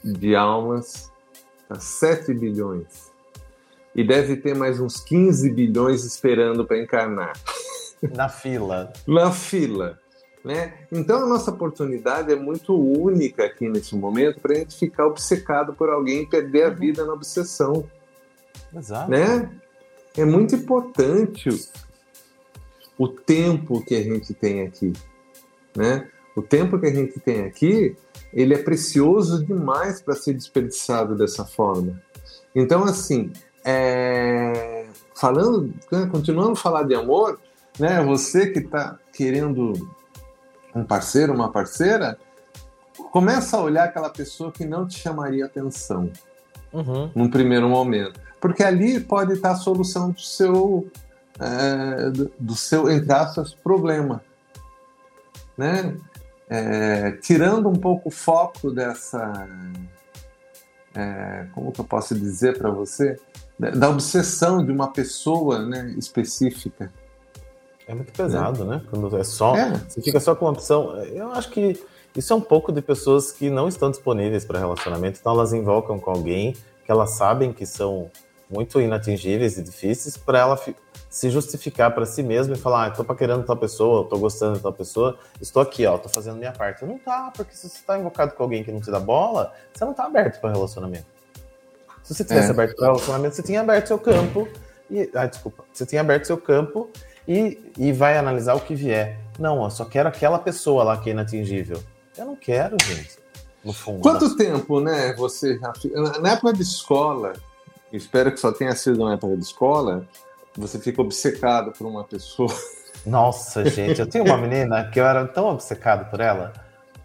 de 0.03 0.35
almas, 0.35 1.11
tá? 1.69 1.79
7 1.79 2.33
bilhões. 2.35 3.11
E 3.95 4.07
deve 4.07 4.37
ter 4.37 4.55
mais 4.55 4.81
uns 4.81 5.01
15 5.01 5.51
bilhões 5.51 6.05
esperando 6.05 6.65
para 6.65 6.79
encarnar. 6.79 7.33
Na 8.15 8.29
fila. 8.29 8.93
Na 9.07 9.31
fila. 9.31 9.99
Né? 10.43 10.73
Então 10.91 11.25
a 11.25 11.27
nossa 11.27 11.51
oportunidade 11.51 12.33
é 12.33 12.37
muito 12.37 12.75
única 12.75 13.45
aqui 13.45 13.69
nesse 13.69 13.95
momento 13.95 14.41
para 14.41 14.55
a 14.55 14.57
gente 14.57 14.79
ficar 14.79 15.07
obcecado 15.07 15.75
por 15.75 15.91
alguém 15.91 16.23
e 16.23 16.27
perder 16.27 16.65
a 16.65 16.69
uhum. 16.71 16.77
vida 16.77 17.05
na 17.05 17.13
obsessão. 17.13 17.85
Exato. 18.75 19.11
Né? 19.11 19.51
É 20.17 20.25
muito 20.25 20.55
importante 20.55 21.51
o 22.97 23.07
tempo 23.07 23.85
que 23.85 23.95
a 23.95 24.03
gente 24.03 24.33
tem 24.33 24.63
aqui. 24.63 24.93
Né? 25.77 26.09
O 26.37 26.43
tempo 26.43 26.79
que 26.79 26.87
a 26.87 26.95
gente 26.95 27.19
tem 27.21 27.45
aqui, 27.45 27.97
ele 28.33 28.55
é 28.55 28.59
precioso 28.59 29.45
demais 29.45 30.01
para 30.01 30.15
ser 30.15 30.35
desperdiçado 30.35 31.17
dessa 31.17 31.45
forma. 31.45 32.01
Então, 32.55 32.85
assim, 32.85 33.33
é... 33.65 34.87
falando, 35.15 35.73
né, 35.91 36.09
continuando 36.11 36.53
a 36.53 36.57
falar 36.57 36.85
de 36.85 36.95
amor, 36.95 37.39
né? 37.79 38.03
Você 38.05 38.49
que 38.49 38.59
está 38.61 38.99
querendo 39.13 39.73
um 40.75 40.85
parceiro, 40.85 41.33
uma 41.33 41.51
parceira, 41.51 42.19
começa 43.11 43.57
a 43.57 43.63
olhar 43.63 43.85
aquela 43.85 44.11
pessoa 44.11 44.53
que 44.53 44.65
não 44.65 44.87
te 44.87 44.99
chamaria 44.99 45.47
atenção 45.47 46.11
uhum. 46.73 47.11
num 47.15 47.31
primeiro 47.31 47.69
momento, 47.69 48.21
porque 48.41 48.63
ali 48.63 49.01
pode 49.01 49.33
estar 49.33 49.53
a 49.53 49.57
solução 49.57 50.11
do 50.11 50.21
seu, 50.21 50.89
é, 51.39 52.11
do, 52.11 52.31
do, 52.39 52.55
seu 52.55 52.91
entre 52.91 53.13
aspas, 53.13 53.55
problema, 53.55 54.23
né? 55.61 55.95
É, 56.49 57.13
tirando 57.13 57.69
um 57.69 57.75
pouco 57.75 58.09
o 58.09 58.13
foco 58.13 58.71
dessa, 58.71 59.47
é, 60.95 61.47
como 61.55 61.71
que 61.71 61.81
eu 61.81 61.85
posso 61.85 62.15
dizer 62.15 62.59
para 62.59 62.71
você, 62.71 63.21
da 63.59 63.91
obsessão 63.91 64.65
de 64.65 64.73
uma 64.73 64.91
pessoa, 64.91 65.65
né, 65.65 65.95
específica. 65.99 66.91
É 67.87 67.95
muito 67.95 68.11
pesado, 68.13 68.65
né? 68.65 68.81
Quando 68.89 69.15
é 69.19 69.25
só. 69.25 69.55
É. 69.55 69.73
Você 69.87 70.01
fica 70.01 70.19
só 70.19 70.35
com 70.35 70.47
uma 70.47 70.53
opção. 70.53 70.97
Eu 71.05 71.33
acho 71.33 71.51
que 71.51 71.79
isso 72.17 72.33
é 72.33 72.37
um 72.37 72.41
pouco 72.41 72.73
de 72.73 72.81
pessoas 72.81 73.31
que 73.31 73.51
não 73.51 73.69
estão 73.69 73.91
disponíveis 73.91 74.45
para 74.45 74.59
relacionamento, 74.59 75.19
então 75.21 75.33
elas 75.33 75.53
invocam 75.53 75.99
com 75.99 76.11
alguém 76.11 76.53
que 76.85 76.91
elas 76.91 77.11
sabem 77.11 77.53
que 77.53 77.67
são 77.67 78.11
muito 78.51 78.81
inatingíveis 78.81 79.59
e 79.59 79.63
difíceis 79.63 80.17
para 80.17 80.39
ela 80.39 80.57
se 81.11 81.29
justificar 81.29 81.93
para 81.93 82.07
si 82.07 82.23
mesma 82.23 82.55
e 82.55 82.59
falar, 82.59 82.85
ah, 82.85 82.89
estou 82.89 83.05
paquerando 83.05 83.43
tal 83.43 83.57
pessoa, 83.57 84.05
estou 84.05 84.19
gostando 84.19 84.57
de 84.57 84.63
tal 84.63 84.73
pessoa, 84.73 85.19
estou 85.41 85.61
aqui, 85.61 85.85
ó, 85.85 85.97
estou 85.97 86.11
fazendo 86.11 86.37
minha 86.37 86.53
parte. 86.53 86.85
Não 86.85 86.99
tá, 86.99 87.33
porque 87.37 87.53
se 87.53 87.69
você 87.69 87.79
está 87.79 87.99
invocado 87.99 88.33
com 88.33 88.43
alguém 88.45 88.63
que 88.63 88.71
não 88.71 88.81
te 88.81 88.93
dá 88.93 89.01
bola, 89.01 89.53
você 89.75 89.85
não 89.85 89.91
está 89.91 90.05
aberto 90.05 90.41
para 90.41 90.53
relacionamento. 90.53 91.07
Se 92.05 92.15
você 92.15 92.25
tivesse 92.25 92.47
é. 92.47 92.51
aberto 92.51 92.77
para 92.77 92.87
relacionamento, 92.87 93.35
você 93.35 93.43
tinha 93.43 93.61
aberto 93.61 93.89
seu 93.89 93.99
campo 93.99 94.49
e, 94.89 95.11
ah, 95.13 95.27
desculpa, 95.27 95.65
você 95.73 95.85
tinha 95.85 96.01
aberto 96.01 96.27
seu 96.27 96.39
campo 96.39 96.89
e, 97.27 97.73
e 97.77 97.93
vai 97.93 98.17
analisar 98.17 98.55
o 98.55 98.61
que 98.61 98.77
vier. 98.77 99.19
Não, 99.37 99.65
eu 99.65 99.71
só 99.71 99.85
quero 99.85 100.09
aquela 100.09 100.39
pessoa 100.39 100.85
lá 100.85 100.97
que 100.97 101.11
é 101.11 101.13
inatingível. 101.13 101.83
Eu 102.17 102.25
não 102.25 102.37
quero, 102.37 102.77
gente. 102.85 103.19
No 103.65 103.73
fundo. 103.73 104.01
Quanto 104.01 104.37
tempo, 104.37 104.81
né, 104.81 105.13
você 105.15 105.59
Na 106.21 106.33
época 106.33 106.53
de 106.53 106.63
escola, 106.63 107.33
espero 107.93 108.31
que 108.33 108.39
só 108.39 108.53
tenha 108.53 108.75
sido 108.77 109.05
na 109.05 109.15
época 109.15 109.37
de 109.37 109.43
escola, 109.43 110.07
você 110.57 110.79
fica 110.79 111.01
obcecado 111.01 111.73
por 111.73 111.87
uma 111.87 112.05
pessoa. 112.05 112.53
Nossa, 113.07 113.65
gente, 113.65 114.01
eu 114.01 114.07
tenho 114.07 114.25
uma 114.25 114.37
menina 114.37 114.85
que 114.91 115.01
eu 115.01 115.07
era 115.07 115.27
tão 115.27 115.49
obcecado 115.49 116.11
por 116.11 116.21
ela, 116.21 116.53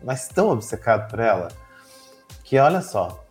mas 0.03 0.27
tão 0.27 0.49
obcecado 0.49 1.09
por 1.09 1.19
ela, 1.19 1.47
que 2.43 2.57
olha 2.59 2.81
só, 2.81 3.23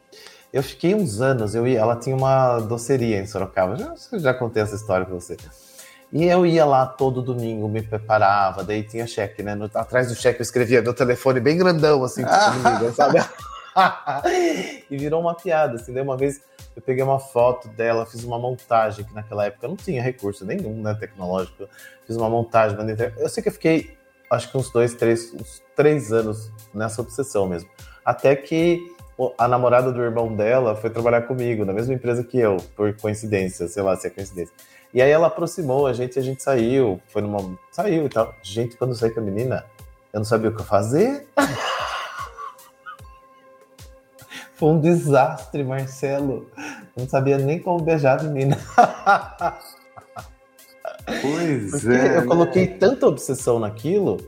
eu 0.52 0.62
fiquei 0.62 0.94
uns 0.94 1.20
anos, 1.20 1.54
eu 1.54 1.66
ia, 1.66 1.80
ela 1.80 1.96
tinha 1.96 2.16
uma 2.16 2.60
doceria 2.60 3.18
em 3.18 3.26
Sorocaba, 3.26 3.76
já, 3.76 3.94
já 4.18 4.32
contei 4.32 4.62
essa 4.62 4.76
história 4.76 5.04
pra 5.04 5.14
você. 5.14 5.36
E 6.12 6.24
eu 6.24 6.46
ia 6.46 6.64
lá 6.64 6.86
todo 6.86 7.20
domingo, 7.20 7.68
me 7.68 7.82
preparava, 7.82 8.62
daí 8.62 8.84
tinha 8.84 9.04
cheque, 9.04 9.42
né? 9.42 9.56
No, 9.56 9.68
atrás 9.74 10.08
do 10.08 10.14
cheque 10.14 10.40
eu 10.40 10.44
escrevia 10.44 10.80
meu 10.80 10.94
telefone 10.94 11.40
bem 11.40 11.58
grandão, 11.58 12.04
assim, 12.04 12.22
comigo, 12.62 12.94
sabe? 12.94 13.18
e 14.88 14.96
virou 14.96 15.20
uma 15.20 15.34
piada, 15.34 15.74
assim. 15.74 15.92
Daí 15.92 16.04
uma 16.04 16.16
vez 16.16 16.40
eu 16.74 16.82
peguei 16.82 17.04
uma 17.04 17.18
foto 17.18 17.68
dela, 17.68 18.04
fiz 18.04 18.24
uma 18.24 18.38
montagem, 18.38 19.04
que 19.04 19.14
naquela 19.14 19.46
época 19.46 19.68
não 19.68 19.76
tinha 19.76 20.02
recurso 20.02 20.44
nenhum, 20.44 20.82
né, 20.82 20.94
tecnológico. 20.94 21.68
Fiz 22.06 22.16
uma 22.16 22.28
montagem, 22.28 22.76
eu 23.18 23.28
sei 23.28 23.42
que 23.42 23.48
eu 23.48 23.52
fiquei, 23.52 23.96
acho 24.30 24.50
que 24.50 24.58
uns 24.58 24.70
dois, 24.70 24.94
três, 24.94 25.32
uns 25.32 25.62
três 25.76 26.12
anos 26.12 26.50
nessa 26.72 27.00
obsessão 27.00 27.46
mesmo. 27.46 27.68
Até 28.04 28.34
que 28.34 28.92
a 29.38 29.46
namorada 29.46 29.92
do 29.92 30.02
irmão 30.02 30.34
dela 30.34 30.74
foi 30.74 30.90
trabalhar 30.90 31.22
comigo, 31.22 31.64
na 31.64 31.72
mesma 31.72 31.94
empresa 31.94 32.24
que 32.24 32.38
eu, 32.38 32.56
por 32.74 32.94
coincidência, 32.96 33.68
sei 33.68 33.82
lá 33.82 33.96
se 33.96 34.08
é 34.08 34.10
coincidência. 34.10 34.54
E 34.92 35.02
aí 35.02 35.10
ela 35.10 35.26
aproximou 35.26 35.86
a 35.86 35.92
gente, 35.92 36.18
a 36.18 36.22
gente 36.22 36.42
saiu, 36.42 37.00
foi 37.08 37.20
numa. 37.20 37.58
Saiu 37.72 38.06
e 38.06 38.08
tal. 38.08 38.32
Gente, 38.42 38.76
quando 38.76 38.90
eu 38.90 38.96
saí 38.96 39.10
com 39.10 39.18
a 39.18 39.24
menina, 39.24 39.64
eu 40.12 40.20
não 40.20 40.24
sabia 40.24 40.50
o 40.50 40.56
que 40.56 40.62
fazer. 40.62 41.26
foi 44.54 44.68
um 44.68 44.80
desastre, 44.80 45.64
Marcelo. 45.64 46.48
Eu 46.96 47.02
não 47.02 47.08
sabia 47.08 47.38
nem 47.38 47.58
como 47.58 47.82
beijar 47.82 48.20
a 48.20 48.22
menina. 48.22 48.56
Pois 51.06 51.70
Porque 51.70 51.88
é. 51.88 52.18
Eu 52.18 52.26
coloquei 52.26 52.66
tanta 52.66 53.06
obsessão 53.06 53.58
naquilo 53.58 54.18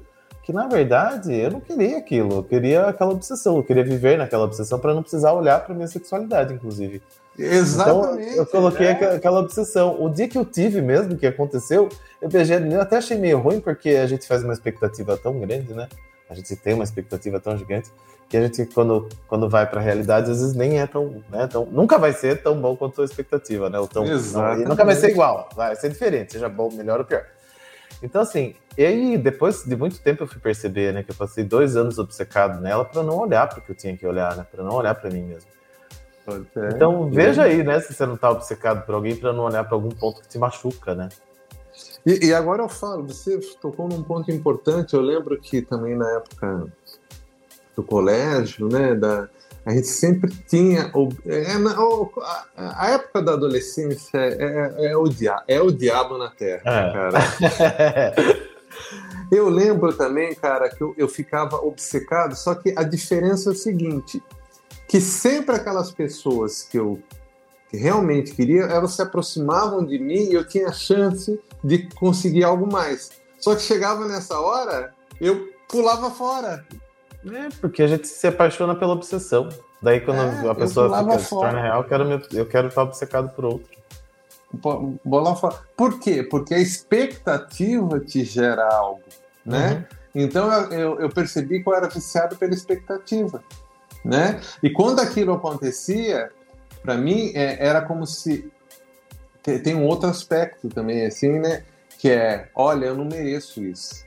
que, 0.42 0.52
na 0.52 0.66
verdade, 0.66 1.34
eu 1.34 1.50
não 1.50 1.60
queria 1.60 1.98
aquilo. 1.98 2.36
Eu 2.36 2.44
queria 2.44 2.86
aquela 2.86 3.12
obsessão. 3.12 3.56
Eu 3.56 3.62
queria 3.62 3.84
viver 3.84 4.18
naquela 4.18 4.44
obsessão 4.44 4.78
para 4.78 4.94
não 4.94 5.02
precisar 5.02 5.32
olhar 5.32 5.64
para 5.64 5.74
minha 5.74 5.88
sexualidade, 5.88 6.54
inclusive. 6.54 7.02
Exatamente. 7.38 8.30
Então, 8.30 8.36
eu 8.36 8.46
coloquei 8.46 8.86
né? 8.86 9.16
aquela 9.16 9.40
obsessão. 9.40 10.02
O 10.02 10.08
dia 10.08 10.28
que 10.28 10.38
eu 10.38 10.44
tive 10.44 10.80
mesmo, 10.80 11.16
que 11.16 11.26
aconteceu, 11.26 11.88
eu 12.20 12.28
beijei 12.28 12.56
eu 12.56 12.80
até 12.80 12.96
achei 12.96 13.18
meio 13.18 13.38
ruim, 13.38 13.60
porque 13.60 13.90
a 13.90 14.06
gente 14.06 14.26
faz 14.26 14.42
uma 14.42 14.52
expectativa 14.52 15.16
tão 15.16 15.38
grande, 15.40 15.74
né? 15.74 15.88
A 16.28 16.34
gente 16.34 16.54
tem 16.56 16.74
uma 16.74 16.84
expectativa 16.84 17.38
tão 17.40 17.56
gigante, 17.56 17.90
que 18.28 18.36
a 18.36 18.42
gente, 18.42 18.66
quando, 18.66 19.08
quando 19.28 19.48
vai 19.48 19.66
para 19.66 19.80
a 19.80 19.82
realidade, 19.82 20.30
às 20.30 20.40
vezes 20.40 20.54
nem 20.54 20.80
é 20.80 20.86
tão, 20.86 21.22
né, 21.30 21.46
tão. 21.46 21.64
Nunca 21.66 21.96
vai 21.98 22.12
ser 22.12 22.42
tão 22.42 22.60
bom 22.60 22.76
quanto 22.76 23.02
a 23.02 23.04
expectativa, 23.04 23.70
né? 23.70 23.78
Ou 23.78 23.86
tão, 23.86 24.04
não, 24.04 24.56
nunca 24.56 24.84
vai 24.84 24.96
ser 24.96 25.10
igual, 25.10 25.48
vai 25.54 25.76
ser 25.76 25.88
diferente, 25.88 26.32
seja 26.32 26.48
bom, 26.48 26.70
melhor 26.72 26.98
ou 26.98 27.04
pior. 27.04 27.24
Então, 28.02 28.20
assim, 28.20 28.54
e 28.76 28.84
aí, 28.84 29.16
depois 29.16 29.62
de 29.64 29.76
muito 29.76 29.98
tempo, 30.00 30.24
eu 30.24 30.26
fui 30.26 30.40
perceber, 30.40 30.92
né, 30.92 31.02
que 31.02 31.10
eu 31.10 31.14
passei 31.14 31.44
dois 31.44 31.76
anos 31.76 31.98
obcecado 31.98 32.60
nela 32.60 32.84
para 32.84 33.02
não 33.02 33.16
olhar 33.16 33.48
para 33.48 33.60
o 33.60 33.62
que 33.62 33.70
eu 33.70 33.76
tinha 33.76 33.96
que 33.96 34.06
olhar, 34.06 34.36
né? 34.36 34.46
Para 34.50 34.62
não 34.62 34.74
olhar 34.74 34.94
para 34.94 35.08
mim 35.08 35.22
mesmo. 35.22 35.48
Então 36.74 37.08
veja 37.08 37.44
aí, 37.44 37.62
né, 37.62 37.78
se 37.78 37.94
você 37.94 38.04
não 38.04 38.16
está 38.16 38.30
obcecado 38.30 38.84
por 38.84 38.96
alguém 38.96 39.14
para 39.14 39.32
não 39.32 39.44
olhar 39.44 39.62
para 39.62 39.76
algum 39.76 39.90
ponto 39.90 40.20
que 40.20 40.28
te 40.28 40.38
machuca, 40.38 40.94
né? 40.94 41.08
E, 42.06 42.26
e, 42.26 42.32
agora 42.32 42.62
eu 42.62 42.68
falo, 42.68 43.04
você 43.04 43.36
tocou 43.60 43.88
num 43.88 44.02
ponto 44.02 44.30
importante. 44.30 44.94
Eu 44.94 45.00
lembro 45.00 45.36
que 45.40 45.60
também 45.60 45.96
na 45.96 46.08
época 46.12 46.72
do 47.74 47.82
colégio, 47.82 48.68
né, 48.68 48.94
da, 48.94 49.28
a 49.66 49.72
gente 49.72 49.88
sempre 49.88 50.32
tinha 50.46 50.92
é, 51.26 51.58
na, 51.58 51.72
a, 51.72 52.84
a, 52.84 52.90
época 52.90 53.20
da 53.20 53.32
adolescência 53.32 54.16
é, 54.16 54.74
é, 54.78 54.92
é 54.92 54.96
o 54.96 55.08
dia, 55.08 55.42
é 55.48 55.60
o 55.60 55.72
diabo 55.72 56.16
na 56.16 56.30
terra, 56.30 56.62
é. 56.64 56.92
cara. 56.92 57.18
eu 59.32 59.48
lembro 59.48 59.92
também, 59.92 60.32
cara, 60.36 60.68
que 60.68 60.80
eu, 60.80 60.94
eu 60.96 61.08
ficava 61.08 61.56
obcecado. 61.56 62.36
Só 62.36 62.54
que 62.54 62.72
a 62.76 62.84
diferença 62.84 63.50
é 63.50 63.52
o 63.52 63.56
seguinte: 63.56 64.22
que 64.86 65.00
sempre 65.00 65.56
aquelas 65.56 65.90
pessoas 65.90 66.62
que 66.62 66.78
eu 66.78 67.00
que 67.68 67.76
realmente 67.76 68.32
queria, 68.32 68.62
elas 68.62 68.92
se 68.92 69.02
aproximavam 69.02 69.84
de 69.84 69.98
mim 69.98 70.28
e 70.30 70.34
eu 70.34 70.46
tinha 70.46 70.72
chance 70.72 71.40
de 71.62 71.88
conseguir 71.94 72.44
algo 72.44 72.70
mais. 72.70 73.10
Só 73.38 73.54
que 73.54 73.62
chegava 73.62 74.06
nessa 74.06 74.38
hora, 74.38 74.94
eu 75.20 75.48
pulava 75.68 76.10
fora. 76.10 76.64
É, 77.24 77.48
porque 77.60 77.82
a 77.82 77.86
gente 77.86 78.06
se 78.06 78.26
apaixona 78.26 78.74
pela 78.74 78.92
obsessão. 78.92 79.48
Daí 79.82 80.00
quando 80.00 80.20
é, 80.20 80.48
a 80.48 80.54
pessoa 80.54 80.98
fica, 80.98 81.18
se 81.18 81.30
torna 81.30 81.60
real, 81.60 81.82
eu 81.82 81.88
quero, 81.88 82.22
eu 82.32 82.46
quero 82.46 82.68
estar 82.68 82.82
obcecado 82.82 83.34
por 83.34 83.44
outro. 83.44 83.76
Bola 85.04 85.34
fora. 85.34 85.56
Por 85.76 85.98
quê? 85.98 86.22
Porque 86.22 86.54
a 86.54 86.58
expectativa 86.58 88.00
te 88.00 88.24
gera 88.24 88.64
algo, 88.64 89.02
né? 89.44 89.86
Uhum. 90.14 90.22
Então 90.22 90.50
eu, 90.70 90.98
eu 91.00 91.10
percebi 91.10 91.62
que 91.62 91.68
eu 91.68 91.74
era 91.74 91.88
viciado 91.88 92.36
pela 92.36 92.54
expectativa 92.54 93.42
né? 94.06 94.40
E 94.62 94.70
quando 94.70 95.00
aquilo 95.00 95.34
acontecia, 95.34 96.30
para 96.86 96.96
mim 96.96 97.32
é, 97.34 97.66
era 97.66 97.82
como 97.82 98.06
se 98.06 98.48
tem 99.42 99.74
um 99.74 99.84
outro 99.84 100.08
aspecto 100.08 100.68
também 100.68 101.04
assim, 101.04 101.38
né? 101.38 101.64
Que 101.98 102.10
é, 102.10 102.48
olha, 102.54 102.86
eu 102.86 102.94
não 102.96 103.04
mereço 103.04 103.62
isso. 103.62 104.06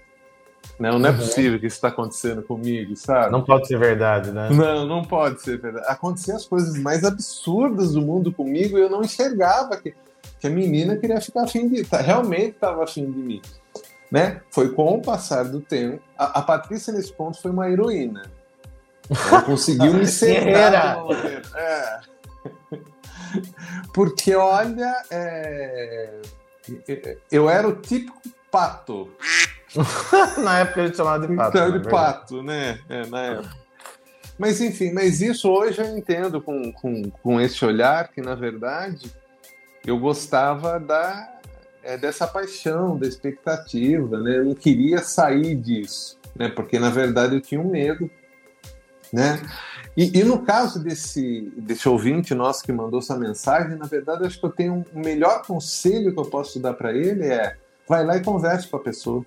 Não, 0.80 0.98
não 0.98 1.10
é 1.10 1.12
uhum. 1.12 1.18
possível 1.18 1.60
que 1.60 1.68
isso 1.68 1.76
está 1.76 1.90
acontecendo 1.90 2.42
comigo, 2.42 2.96
sabe? 2.96 3.32
Não 3.32 3.44
pode 3.44 3.68
ser 3.68 3.78
verdade, 3.78 4.32
né? 4.32 4.50
Não, 4.50 4.86
não 4.86 5.04
pode 5.04 5.42
ser 5.42 5.60
verdade. 5.60 5.86
Aconteciam 5.90 6.38
as 6.38 6.46
coisas 6.46 6.78
mais 6.78 7.04
absurdas 7.04 7.94
do 7.94 8.02
mundo 8.02 8.32
comigo 8.32 8.78
e 8.78 8.82
eu 8.82 8.90
não 8.90 9.02
enxergava 9.02 9.76
que, 9.76 9.94
que 10.40 10.48
a 10.48 10.50
menina 10.50 10.96
queria 10.96 11.20
ficar 11.20 11.44
afim 11.44 11.68
de. 11.68 11.84
Tá, 11.84 12.00
realmente 12.00 12.52
estava 12.52 12.84
afim 12.86 13.12
de 13.12 13.20
mim. 13.20 13.42
Né? 14.10 14.40
Foi 14.52 14.70
com 14.70 14.96
o 14.96 15.02
passar 15.02 15.44
do 15.44 15.60
tempo. 15.60 16.02
A, 16.18 16.40
a 16.40 16.42
Patrícia, 16.42 16.94
nesse 16.94 17.12
ponto, 17.12 17.42
foi 17.42 17.52
uma 17.52 17.70
heroína. 17.70 18.24
Ela 19.10 19.42
conseguiu 19.42 19.94
me 19.94 20.08
sentar. 20.08 20.98
É. 21.56 22.00
Porque, 23.94 24.36
olha, 24.36 24.94
é... 25.12 26.22
eu 27.32 27.50
era 27.50 27.68
o 27.68 27.76
típico 27.76 28.22
pato. 28.52 29.10
na 30.44 30.60
época 30.60 30.82
a 30.82 30.86
gente 30.88 30.98
chamava 30.98 31.28
de 31.28 31.36
pato. 31.36 31.58
Então, 31.58 31.80
de 31.80 31.90
pato, 31.90 32.44
né? 32.44 32.80
É, 32.90 33.06
na 33.06 33.22
época. 33.22 33.58
Mas 34.38 34.62
enfim, 34.62 34.94
mas 34.94 35.22
isso 35.22 35.50
hoje 35.50 35.82
eu 35.82 35.98
entendo 35.98 36.42
com, 36.42 36.72
com, 36.72 37.10
com 37.10 37.42
esse 37.42 37.64
olhar 37.66 38.08
que, 38.08 38.22
na 38.22 38.36
verdade, 38.36 39.12
eu 39.86 40.00
gostava 40.00 40.80
da, 40.80 41.40
é, 41.84 41.98
dessa 41.98 42.26
paixão, 42.26 42.98
da 42.98 43.06
expectativa, 43.06 44.18
né? 44.20 44.38
Eu 44.38 44.46
não 44.46 44.56
queria 44.56 45.00
sair 45.00 45.56
disso. 45.56 46.18
né? 46.36 46.48
Porque 46.50 46.80
na 46.80 46.90
verdade 46.90 47.36
eu 47.36 47.42
tinha 47.42 47.60
um 47.60 47.70
medo, 47.70 48.10
né? 49.12 49.42
E, 49.98 50.20
e, 50.20 50.24
no 50.24 50.44
caso 50.44 50.82
desse, 50.82 51.51
desse 51.58 51.89
ouvinte 51.89 52.34
nosso 52.34 52.63
que 52.63 52.72
mandou 52.72 53.00
essa 53.00 53.18
mensagem, 53.18 53.78
na 53.78 53.86
verdade, 53.86 54.25
acho 54.25 54.39
que 54.39 54.46
eu 54.46 54.51
tenho 54.51 54.86
um 54.94 55.00
melhor 55.00 55.42
conselho 55.46 56.13
que 56.13 56.20
eu 56.20 56.25
posso 56.25 56.60
dar 56.60 56.74
para 56.74 56.94
ele 56.94 57.25
é 57.25 57.58
vai 57.89 58.06
lá 58.06 58.16
e 58.16 58.24
converse 58.24 58.68
com 58.68 58.78
a 58.78 58.80
pessoa. 58.80 59.25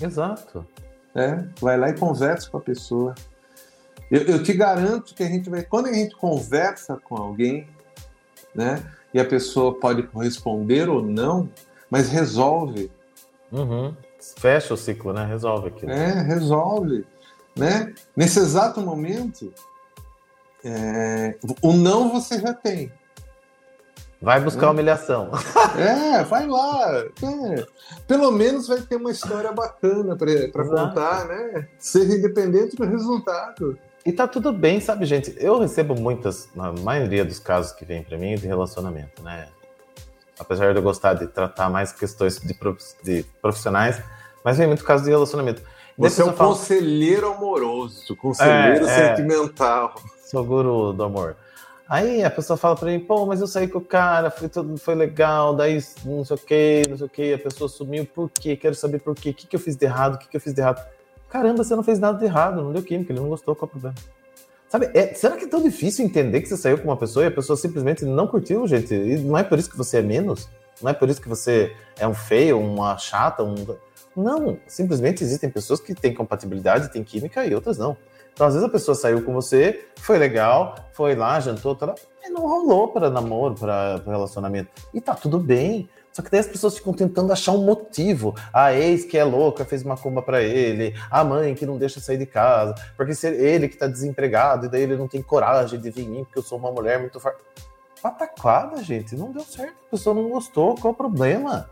Exato. 0.00 0.66
É, 1.14 1.44
vai 1.60 1.78
lá 1.78 1.90
e 1.90 1.94
converse 1.94 2.50
com 2.50 2.58
a 2.58 2.60
pessoa. 2.60 3.14
Eu, 4.10 4.22
eu, 4.22 4.42
te 4.42 4.52
garanto 4.52 5.14
que 5.14 5.22
a 5.22 5.28
gente 5.28 5.48
vai, 5.48 5.62
quando 5.62 5.86
a 5.86 5.92
gente 5.92 6.16
conversa 6.16 6.98
com 7.04 7.16
alguém, 7.16 7.66
né, 8.54 8.82
e 9.14 9.20
a 9.20 9.24
pessoa 9.24 9.78
pode 9.78 10.02
corresponder 10.02 10.88
ou 10.88 11.00
não, 11.00 11.48
mas 11.88 12.08
resolve. 12.08 12.90
Uhum. 13.52 13.94
Fecha 14.36 14.74
o 14.74 14.76
ciclo, 14.76 15.12
né? 15.12 15.24
Resolve 15.26 15.68
aquilo. 15.68 15.92
É, 15.92 16.22
resolve. 16.22 17.04
Né? 17.54 17.94
Nesse 18.16 18.38
exato 18.38 18.80
momento, 18.80 19.52
é, 20.64 21.36
o 21.60 21.72
não 21.72 22.10
você 22.10 22.38
já 22.40 22.54
tem. 22.54 22.90
Vai 24.20 24.40
buscar 24.40 24.68
é. 24.68 24.70
humilhação. 24.70 25.30
É, 25.76 26.22
vai 26.22 26.46
lá. 26.46 26.98
É. 26.98 27.66
Pelo 28.06 28.30
menos 28.30 28.68
vai 28.68 28.80
ter 28.82 28.96
uma 28.96 29.10
história 29.10 29.50
bacana 29.52 30.16
para 30.16 30.64
contar, 30.64 31.26
né? 31.26 31.66
Seja 31.78 32.14
independente 32.14 32.76
do 32.76 32.84
resultado. 32.84 33.78
E 34.04 34.12
tá 34.12 34.28
tudo 34.28 34.52
bem, 34.52 34.80
sabe, 34.80 35.06
gente? 35.06 35.34
Eu 35.38 35.58
recebo 35.58 35.94
muitas, 35.94 36.48
na 36.54 36.72
maioria 36.72 37.24
dos 37.24 37.38
casos 37.38 37.72
que 37.72 37.84
vem 37.84 38.02
para 38.02 38.18
mim, 38.18 38.34
de 38.34 38.46
relacionamento, 38.46 39.22
né? 39.22 39.48
Apesar 40.38 40.72
de 40.72 40.78
eu 40.78 40.82
gostar 40.82 41.14
de 41.14 41.26
tratar 41.26 41.70
mais 41.70 41.92
questões 41.92 42.38
de, 42.38 42.56
de 43.02 43.24
profissionais, 43.40 44.02
mas 44.44 44.58
vem 44.58 44.66
muito 44.66 44.84
caso 44.84 45.04
de 45.04 45.10
relacionamento. 45.10 45.62
Você 45.98 46.22
é 46.22 46.24
um 46.24 46.32
fala... 46.32 46.50
conselheiro 46.50 47.32
amoroso, 47.32 48.16
conselheiro 48.16 48.86
é, 48.86 49.08
sentimental. 49.08 49.94
É, 49.96 50.28
sou 50.28 50.44
guru 50.44 50.92
do 50.92 51.04
amor. 51.04 51.36
Aí 51.88 52.24
a 52.24 52.30
pessoa 52.30 52.56
fala 52.56 52.74
pra 52.74 52.90
mim, 52.90 53.00
pô, 53.00 53.26
mas 53.26 53.40
eu 53.42 53.46
saí 53.46 53.68
com 53.68 53.78
o 53.78 53.84
cara, 53.84 54.30
foi, 54.30 54.48
tudo, 54.48 54.78
foi 54.78 54.94
legal, 54.94 55.54
daí 55.54 55.78
não 56.04 56.24
sei 56.24 56.36
o 56.36 56.38
que, 56.38 56.82
não 56.88 56.96
sei 56.96 57.06
o 57.06 57.10
que, 57.10 57.34
a 57.34 57.38
pessoa 57.38 57.68
sumiu, 57.68 58.06
por 58.06 58.30
quê? 58.30 58.56
Quero 58.56 58.74
saber 58.74 59.00
por 59.00 59.14
quê, 59.14 59.30
o 59.30 59.34
que, 59.34 59.46
que 59.46 59.54
eu 59.54 59.60
fiz 59.60 59.76
de 59.76 59.84
errado, 59.84 60.14
o 60.14 60.18
que, 60.18 60.26
que 60.26 60.36
eu 60.36 60.40
fiz 60.40 60.54
de 60.54 60.60
errado. 60.62 60.82
Caramba, 61.28 61.62
você 61.62 61.76
não 61.76 61.82
fez 61.82 61.98
nada 61.98 62.18
de 62.18 62.24
errado, 62.24 62.62
não 62.62 62.72
deu 62.72 62.82
química, 62.82 63.12
ele 63.12 63.20
não 63.20 63.28
gostou, 63.28 63.54
qual 63.54 63.66
é 63.66 63.68
o 63.68 63.72
problema? 63.72 63.94
Sabe, 64.70 64.90
é, 64.94 65.12
será 65.12 65.36
que 65.36 65.44
é 65.44 65.46
tão 65.46 65.62
difícil 65.62 66.02
entender 66.02 66.40
que 66.40 66.48
você 66.48 66.56
saiu 66.56 66.78
com 66.78 66.84
uma 66.84 66.96
pessoa 66.96 67.26
e 67.26 67.28
a 67.28 67.30
pessoa 67.30 67.58
simplesmente 67.58 68.06
não 68.06 68.26
curtiu, 68.26 68.66
gente? 68.66 68.94
E 68.94 69.18
não 69.18 69.36
é 69.36 69.42
por 69.42 69.58
isso 69.58 69.68
que 69.68 69.76
você 69.76 69.98
é 69.98 70.02
menos? 70.02 70.48
Não 70.80 70.90
é 70.90 70.94
por 70.94 71.10
isso 71.10 71.20
que 71.20 71.28
você 71.28 71.76
é 71.98 72.08
um 72.08 72.14
feio, 72.14 72.58
uma 72.58 72.96
chata, 72.96 73.44
um... 73.44 73.54
Não, 74.16 74.58
simplesmente 74.66 75.24
existem 75.24 75.48
pessoas 75.48 75.80
que 75.80 75.94
têm 75.94 76.14
compatibilidade, 76.14 76.92
têm 76.92 77.02
química 77.02 77.44
e 77.46 77.54
outras 77.54 77.78
não. 77.78 77.96
Então, 78.32 78.46
às 78.46 78.54
vezes 78.54 78.66
a 78.66 78.72
pessoa 78.72 78.94
saiu 78.94 79.22
com 79.22 79.32
você, 79.32 79.86
foi 79.96 80.18
legal, 80.18 80.74
foi 80.92 81.14
lá, 81.14 81.38
jantou, 81.38 81.74
tal, 81.74 81.94
e 82.24 82.30
não 82.30 82.42
rolou 82.42 82.88
para 82.88 83.10
namoro, 83.10 83.54
para 83.54 84.02
relacionamento. 84.06 84.70
E 84.92 85.00
tá 85.00 85.14
tudo 85.14 85.38
bem. 85.38 85.88
Só 86.12 86.20
que 86.20 86.30
daí 86.30 86.40
as 86.40 86.46
pessoas 86.46 86.76
ficam 86.76 86.92
tentando 86.92 87.32
achar 87.32 87.52
um 87.52 87.64
motivo. 87.64 88.34
A 88.52 88.74
ex 88.74 89.04
que 89.04 89.16
é 89.16 89.24
louca 89.24 89.64
fez 89.64 89.82
uma 89.82 89.96
cumba 89.96 90.20
para 90.22 90.42
ele, 90.42 90.94
a 91.10 91.24
mãe 91.24 91.54
que 91.54 91.64
não 91.64 91.78
deixa 91.78 92.00
sair 92.00 92.18
de 92.18 92.26
casa, 92.26 92.74
porque 92.96 93.14
se 93.14 93.26
ele 93.26 93.66
que 93.66 93.76
tá 93.76 93.86
desempregado 93.86 94.66
e 94.66 94.68
daí 94.68 94.82
ele 94.82 94.96
não 94.96 95.08
tem 95.08 95.22
coragem 95.22 95.80
de 95.80 95.90
vir 95.90 96.04
em 96.04 96.08
mim 96.08 96.24
porque 96.24 96.38
eu 96.38 96.42
sou 96.42 96.58
uma 96.58 96.70
mulher 96.70 97.00
muito 97.00 97.18
forte. 97.18 97.38
Pataquada, 98.02 98.82
gente, 98.82 99.16
não 99.16 99.32
deu 99.32 99.44
certo, 99.44 99.76
a 99.86 99.90
pessoa 99.90 100.14
não 100.14 100.28
gostou, 100.28 100.74
qual 100.74 100.92
o 100.92 100.96
problema? 100.96 101.70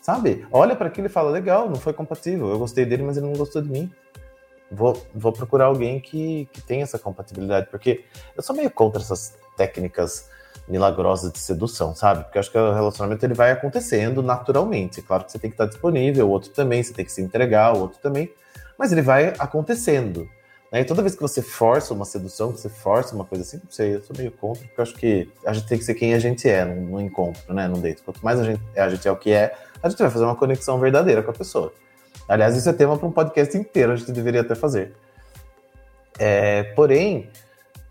Sabe? 0.00 0.46
Olha 0.50 0.74
para 0.74 0.88
aquilo 0.88 1.06
e 1.06 1.10
fala: 1.10 1.30
legal, 1.30 1.68
não 1.68 1.76
foi 1.76 1.92
compatível, 1.92 2.48
eu 2.48 2.58
gostei 2.58 2.84
dele, 2.84 3.02
mas 3.02 3.16
ele 3.16 3.26
não 3.26 3.34
gostou 3.34 3.60
de 3.62 3.68
mim. 3.68 3.90
Vou, 4.70 5.00
vou 5.14 5.32
procurar 5.32 5.66
alguém 5.66 5.98
que, 6.00 6.48
que 6.52 6.62
tenha 6.62 6.84
essa 6.84 6.98
compatibilidade, 6.98 7.66
porque 7.70 8.04
eu 8.36 8.42
sou 8.42 8.54
meio 8.54 8.70
contra 8.70 9.02
essas 9.02 9.34
técnicas 9.56 10.30
milagrosa 10.68 11.30
de 11.30 11.38
sedução, 11.38 11.94
sabe? 11.94 12.22
Porque 12.24 12.38
eu 12.38 12.40
acho 12.40 12.50
que 12.50 12.58
o 12.58 12.72
relacionamento 12.72 13.24
ele 13.24 13.34
vai 13.34 13.50
acontecendo 13.50 14.22
naturalmente. 14.22 15.02
Claro 15.02 15.24
que 15.24 15.32
você 15.32 15.38
tem 15.38 15.50
que 15.50 15.54
estar 15.54 15.66
disponível, 15.66 16.28
o 16.28 16.30
outro 16.30 16.50
também, 16.50 16.82
você 16.82 16.92
tem 16.92 17.04
que 17.04 17.12
se 17.12 17.20
entregar, 17.20 17.74
o 17.74 17.80
outro 17.80 17.98
também, 18.00 18.32
mas 18.78 18.92
ele 18.92 19.02
vai 19.02 19.34
acontecendo. 19.38 20.28
Né? 20.70 20.82
E 20.82 20.84
toda 20.84 21.02
vez 21.02 21.14
que 21.14 21.20
você 21.20 21.42
força 21.42 21.92
uma 21.92 22.04
sedução, 22.04 22.52
que 22.52 22.60
você 22.60 22.68
força 22.68 23.14
uma 23.14 23.24
coisa 23.24 23.42
assim, 23.42 23.60
não 23.62 23.70
sei, 23.70 23.96
eu 23.96 24.02
sou 24.02 24.16
meio 24.16 24.30
contra, 24.30 24.62
porque 24.62 24.78
eu 24.78 24.82
acho 24.82 24.94
que 24.94 25.28
a 25.44 25.52
gente 25.52 25.66
tem 25.66 25.78
que 25.78 25.84
ser 25.84 25.94
quem 25.94 26.14
a 26.14 26.18
gente 26.18 26.48
é 26.48 26.64
no, 26.64 26.80
no 26.80 27.00
encontro, 27.00 27.52
né? 27.52 27.66
No 27.66 27.78
date. 27.78 28.02
Quanto 28.02 28.24
mais 28.24 28.38
a 28.38 28.44
gente, 28.44 28.62
a 28.76 28.88
gente 28.88 29.06
é 29.06 29.10
o 29.10 29.16
que 29.16 29.32
é, 29.32 29.54
a 29.82 29.88
gente 29.88 29.98
vai 29.98 30.10
fazer 30.10 30.24
uma 30.24 30.36
conexão 30.36 30.78
verdadeira 30.78 31.22
com 31.22 31.30
a 31.30 31.34
pessoa. 31.34 31.72
Aliás, 32.28 32.56
isso 32.56 32.68
é 32.68 32.72
tema 32.72 32.96
para 32.96 33.06
um 33.06 33.12
podcast 33.12 33.56
inteiro, 33.56 33.92
a 33.92 33.96
gente 33.96 34.12
deveria 34.12 34.40
até 34.40 34.54
fazer. 34.54 34.94
É, 36.18 36.64
porém, 36.74 37.30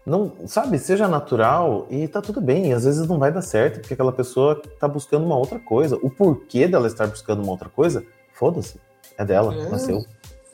não, 0.06 0.34
sabe, 0.48 0.80
seja 0.80 1.08
natural 1.08 1.86
e 1.90 2.08
tá 2.08 2.22
tudo 2.22 2.42
bem. 2.42 2.74
Às 2.74 2.84
vezes 2.84 3.08
não 3.08 3.20
vai 3.20 3.32
dar 3.32 3.42
certo 3.42 3.80
porque 3.80 3.94
aquela 3.94 4.12
pessoa 4.12 4.62
tá 4.80 4.88
buscando 4.88 5.26
uma 5.26 5.38
outra 5.38 5.60
coisa. 5.60 5.98
O 6.02 6.10
porquê 6.10 6.68
dela 6.68 6.88
estar 6.88 7.08
buscando 7.08 7.44
uma 7.44 7.52
outra 7.52 7.70
coisa, 7.70 8.04
foda-se. 8.34 8.80
É 9.18 9.26
dela, 9.26 9.54
é. 9.54 9.70
nasceu. 9.70 10.06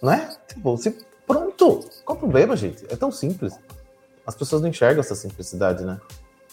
Não 0.02 0.12
é? 0.12 0.30
Tipo, 0.48 0.78
se, 0.78 0.92
pronto. 1.26 1.88
Qual 2.04 2.18
o 2.18 2.20
problema, 2.20 2.56
gente? 2.56 2.86
É 2.90 2.96
tão 2.96 3.12
simples. 3.12 3.58
As 4.26 4.36
pessoas 4.36 4.62
não 4.62 4.70
enxergam 4.70 5.00
essa 5.00 5.16
simplicidade, 5.16 5.86
né? 5.86 6.00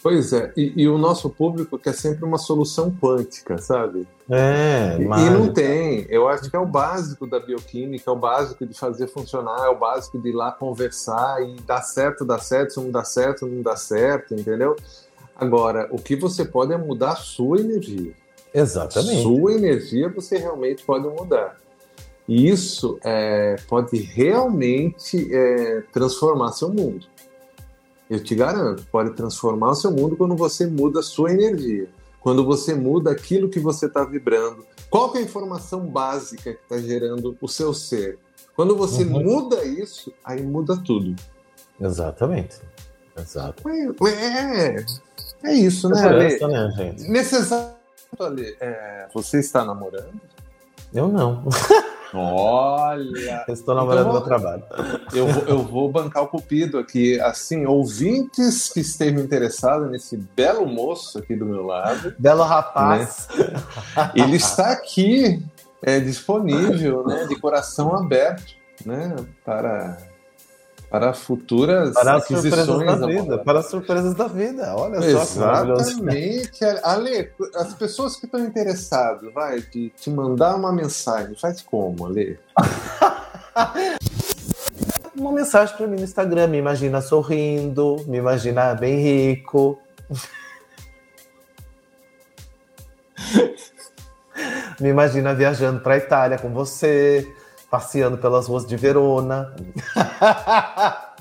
Pois 0.03 0.33
é, 0.33 0.51
e, 0.57 0.73
e, 0.83 0.89
o 0.89 0.97
nosso 0.97 1.29
público 1.29 1.79
quer 1.79 1.93
sempre 1.93 2.25
uma 2.25 2.37
solução 2.37 2.91
quântica, 2.91 3.57
sabe? 3.57 4.05
É, 4.29 4.97
mas... 4.99 5.21
E 5.21 5.29
não 5.29 5.53
tem. 5.53 6.05
Eu 6.09 6.27
acho 6.27 6.49
que 6.49 6.55
é 6.57 6.59
o 6.59 6.65
básico 6.65 7.25
da 7.25 7.39
bioquímica, 7.39 8.11
é 8.11 8.13
o 8.13 8.17
básico 8.17 8.65
de 8.65 8.77
fazer 8.77 9.07
funcionar, 9.07 9.65
é 9.65 9.69
o 9.69 9.79
básico 9.79 10.19
de 10.19 10.27
ir 10.27 10.33
lá 10.33 10.51
conversar 10.51 11.41
e 11.41 11.55
dá 11.65 11.81
certo, 11.81 12.25
dá 12.25 12.37
certo, 12.37 12.73
se 12.73 12.79
não 12.81 12.91
dá 12.91 13.05
certo, 13.05 13.47
não 13.47 13.61
dá 13.61 13.77
certo, 13.77 14.35
entendeu? 14.35 14.75
Agora, 15.33 15.87
o 15.89 15.97
que 15.97 16.17
você 16.17 16.43
pode 16.43 16.73
é 16.73 16.77
mudar 16.77 17.13
a 17.13 17.15
sua 17.15 17.61
energia. 17.61 18.11
Exatamente. 18.53 19.23
Sua 19.23 19.53
energia 19.53 20.09
você 20.09 20.37
realmente 20.37 20.83
pode 20.83 21.07
mudar. 21.07 21.55
E 22.27 22.49
isso 22.49 22.99
é, 23.03 23.55
pode 23.69 23.97
realmente 23.97 25.33
é, 25.33 25.81
transformar 25.93 26.51
seu 26.51 26.67
mundo. 26.67 27.05
Eu 28.09 28.23
te 28.23 28.35
garanto, 28.35 28.85
pode 28.91 29.11
transformar 29.11 29.71
o 29.71 29.75
seu 29.75 29.91
mundo 29.91 30.15
quando 30.15 30.35
você 30.35 30.67
muda 30.67 30.99
a 30.99 31.03
sua 31.03 31.31
energia, 31.31 31.89
quando 32.19 32.45
você 32.45 32.73
muda 32.73 33.11
aquilo 33.11 33.49
que 33.49 33.59
você 33.59 33.85
está 33.85 34.03
vibrando. 34.03 34.65
Qual 34.89 35.15
é 35.15 35.19
a 35.19 35.21
informação 35.21 35.87
básica 35.87 36.53
que 36.53 36.61
está 36.61 36.77
gerando 36.77 37.37
o 37.41 37.47
seu 37.47 37.73
ser? 37.73 38.19
Quando 38.55 38.75
você 38.75 39.03
uhum. 39.03 39.23
muda 39.23 39.65
isso, 39.65 40.13
aí 40.23 40.41
muda 40.43 40.77
tudo. 40.77 41.15
Exatamente. 41.79 42.61
Exato. 43.17 43.63
É, 43.69 44.85
é 45.43 45.53
isso, 45.53 45.89
né, 45.89 46.01
Ale? 46.01 46.39
né, 46.39 46.71
gente? 46.75 47.09
Nesse 47.09 47.35
exato, 47.35 47.75
Ale, 48.19 48.55
é, 48.59 49.07
você 49.13 49.39
está 49.39 49.65
namorando? 49.65 50.21
Eu 50.93 51.07
não. 51.07 51.43
Olha! 52.13 53.43
Eu 53.47 53.53
estou 53.53 53.73
namorando 53.73 54.09
então, 54.09 54.13
meu 54.13 54.21
trabalho. 54.21 54.63
Eu 55.13 55.27
vou, 55.27 55.43
eu 55.43 55.59
vou 55.59 55.91
bancar 55.91 56.23
o 56.23 56.27
Cupido 56.27 56.77
aqui. 56.77 57.19
Assim, 57.19 57.65
ouvintes 57.65 58.69
que 58.69 58.81
estejam 58.81 59.19
interessados 59.19 59.89
nesse 59.89 60.17
belo 60.17 60.65
moço 60.65 61.17
aqui 61.17 61.35
do 61.35 61.45
meu 61.45 61.65
lado. 61.65 62.13
Belo 62.19 62.43
rapaz. 62.43 63.27
Né? 63.35 64.11
Ele 64.15 64.37
está 64.37 64.71
aqui 64.71 65.43
é, 65.81 65.99
disponível, 65.99 67.05
né, 67.05 67.25
de 67.25 67.35
coração 67.39 67.95
aberto, 67.95 68.55
né, 68.85 69.15
para 69.43 69.97
para 70.93 71.11
futuras 71.11 71.91
para 71.95 72.17
aquisições 72.17 72.99
da 72.99 73.07
vida, 73.07 73.39
para 73.39 73.61
as 73.61 73.65
surpresas 73.65 74.13
da 74.13 74.27
vida. 74.27 74.75
Olha 74.75 74.97
Exatamente. 74.97 75.83
só 75.83 75.89
Exatamente. 75.89 76.63
Ale, 76.83 77.31
as 77.55 77.73
pessoas 77.73 78.15
que 78.15 78.27
estão 78.27 78.39
interessadas, 78.39 79.33
vai, 79.33 79.59
de 79.59 79.89
te 79.89 80.11
mandar 80.11 80.55
uma 80.55 80.71
mensagem, 80.71 81.35
faz 81.35 81.63
como, 81.63 82.05
Ale? 82.05 82.37
uma 85.17 85.31
mensagem 85.31 85.75
para 85.75 85.87
mim 85.87 85.97
no 85.97 86.03
Instagram, 86.03 86.45
me 86.45 86.59
imagina 86.59 87.01
sorrindo, 87.01 87.95
me 88.05 88.19
imagina 88.19 88.75
bem 88.75 89.01
rico. 89.01 89.81
me 94.79 94.89
imagina 94.89 95.33
viajando 95.33 95.79
para 95.79 95.95
a 95.95 95.97
Itália 95.97 96.37
com 96.37 96.53
você 96.53 97.27
passeando 97.73 98.19
pelas 98.19 98.45
ruas 98.45 98.67
de 98.67 98.77
Verona. 98.77 99.51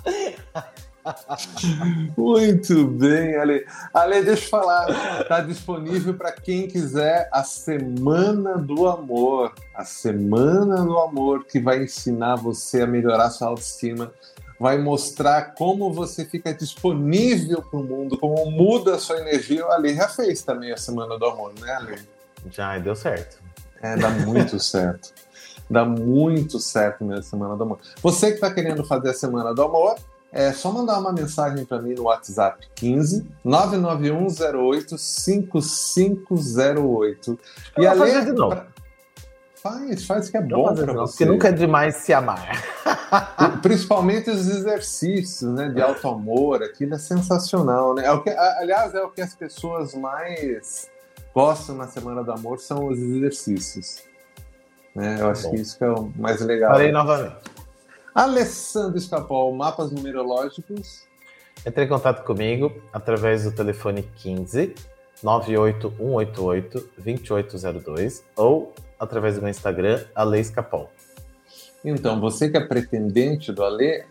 Muito 2.15 2.87
bem, 2.88 3.37
Ale. 3.37 3.65
Ale, 3.95 4.23
deixa 4.23 4.45
eu 4.45 4.51
falar. 4.51 5.23
Está 5.23 5.41
disponível 5.41 6.12
para 6.12 6.31
quem 6.31 6.69
quiser 6.69 7.27
a 7.33 7.43
Semana 7.43 8.59
do 8.59 8.87
Amor. 8.87 9.55
A 9.75 9.83
Semana 9.83 10.85
do 10.85 10.99
Amor 10.99 11.47
que 11.47 11.59
vai 11.59 11.85
ensinar 11.85 12.37
você 12.37 12.83
a 12.83 12.87
melhorar 12.87 13.31
sua 13.31 13.49
autoestima. 13.49 14.12
Vai 14.61 14.77
mostrar 14.77 15.55
como 15.55 15.91
você 15.91 16.27
fica 16.27 16.53
disponível 16.53 17.62
para 17.62 17.81
o 17.81 17.83
mundo, 17.83 18.19
como 18.19 18.51
muda 18.51 18.97
a 18.97 18.99
sua 18.99 19.19
energia. 19.21 19.67
O 19.67 19.73
Ale 19.73 19.95
já 19.95 20.07
fez 20.07 20.43
também 20.43 20.71
a 20.71 20.77
Semana 20.77 21.19
do 21.19 21.25
Amor, 21.25 21.55
né, 21.59 21.73
Ale? 21.73 21.99
Já, 22.51 22.77
deu 22.77 22.95
certo. 22.95 23.38
É, 23.81 23.97
dá 23.97 24.11
muito 24.11 24.61
certo. 24.61 25.15
Dá 25.73 25.85
muito 25.85 26.61
certo 26.61 27.05
mesmo 27.05 27.21
a 27.21 27.23
Semana 27.23 27.57
do 27.57 27.65
Amor. 27.65 27.81
Você 28.03 28.29
que 28.29 28.35
está 28.35 28.53
querendo 28.53 28.85
fazer 28.85 29.11
a 29.11 29.15
Semana 29.15 29.53
do 29.55 29.63
Amor, 29.63 29.97
é 30.31 30.53
só 30.53 30.71
mandar 30.73 30.99
uma 30.99 31.13
mensagem 31.13 31.65
para 31.65 31.81
mim 31.81 31.95
no 31.95 32.03
WhatsApp 32.05 32.69
15 32.75 33.27
99108 33.45 34.97
5508. 34.97 37.39
e 37.79 37.87
a 37.87 37.95
fazer 37.95 38.25
de 38.25 38.33
novo. 38.33 38.73
Faz, 39.63 40.07
faz 40.07 40.29
que 40.29 40.37
é 40.37 40.43
bom 40.43 40.75
para 40.75 40.93
você. 40.93 41.19
Porque 41.19 41.25
nunca 41.25 41.49
é 41.49 41.53
demais 41.53 41.95
se 41.97 42.13
amar. 42.13 42.61
Principalmente 43.63 44.29
os 44.29 44.49
exercícios 44.49 45.55
né, 45.55 45.69
de 45.69 45.81
alto 45.81 46.09
amor, 46.09 46.65
aquilo 46.65 46.95
é 46.95 46.99
sensacional. 46.99 47.95
Né? 47.95 48.05
É 48.05 48.11
o 48.11 48.23
que, 48.23 48.31
aliás, 48.31 48.93
é 48.93 49.03
o 49.03 49.11
que 49.11 49.21
as 49.21 49.37
pessoas 49.37 49.95
mais 49.95 50.91
gostam 51.33 51.77
na 51.77 51.87
Semana 51.87 52.25
do 52.25 52.33
Amor, 52.33 52.59
são 52.59 52.89
os 52.89 52.99
exercícios. 52.99 54.03
Né? 54.94 55.18
Eu 55.20 55.28
acho 55.31 55.44
bom. 55.44 55.50
que 55.50 55.57
isso 55.57 55.78
que 55.78 55.85
é 55.85 55.90
o 55.90 56.12
mais 56.16 56.40
legal. 56.40 56.72
Falei 56.72 56.92
novamente. 56.92 57.37
Alessandro 58.14 58.98
Escapol, 58.98 59.55
mapas 59.55 59.90
numerológicos. 59.90 61.05
Entre 61.64 61.85
em 61.85 61.88
contato 61.88 62.24
comigo 62.24 62.72
através 62.92 63.44
do 63.44 63.52
telefone 63.52 64.02
15 64.16 64.74
98188 65.22 66.90
2802 66.98 68.24
ou 68.37 68.74
através 68.98 69.37
do 69.37 69.40
meu 69.40 69.50
Instagram, 69.50 70.05
Ale 70.14 70.40
Escapol. 70.40 70.90
Então, 71.85 72.20
você 72.20 72.48
que 72.48 72.57
é 72.57 72.61
pretendente 72.61 73.52
do 73.52 73.64
Ale, 73.64 74.05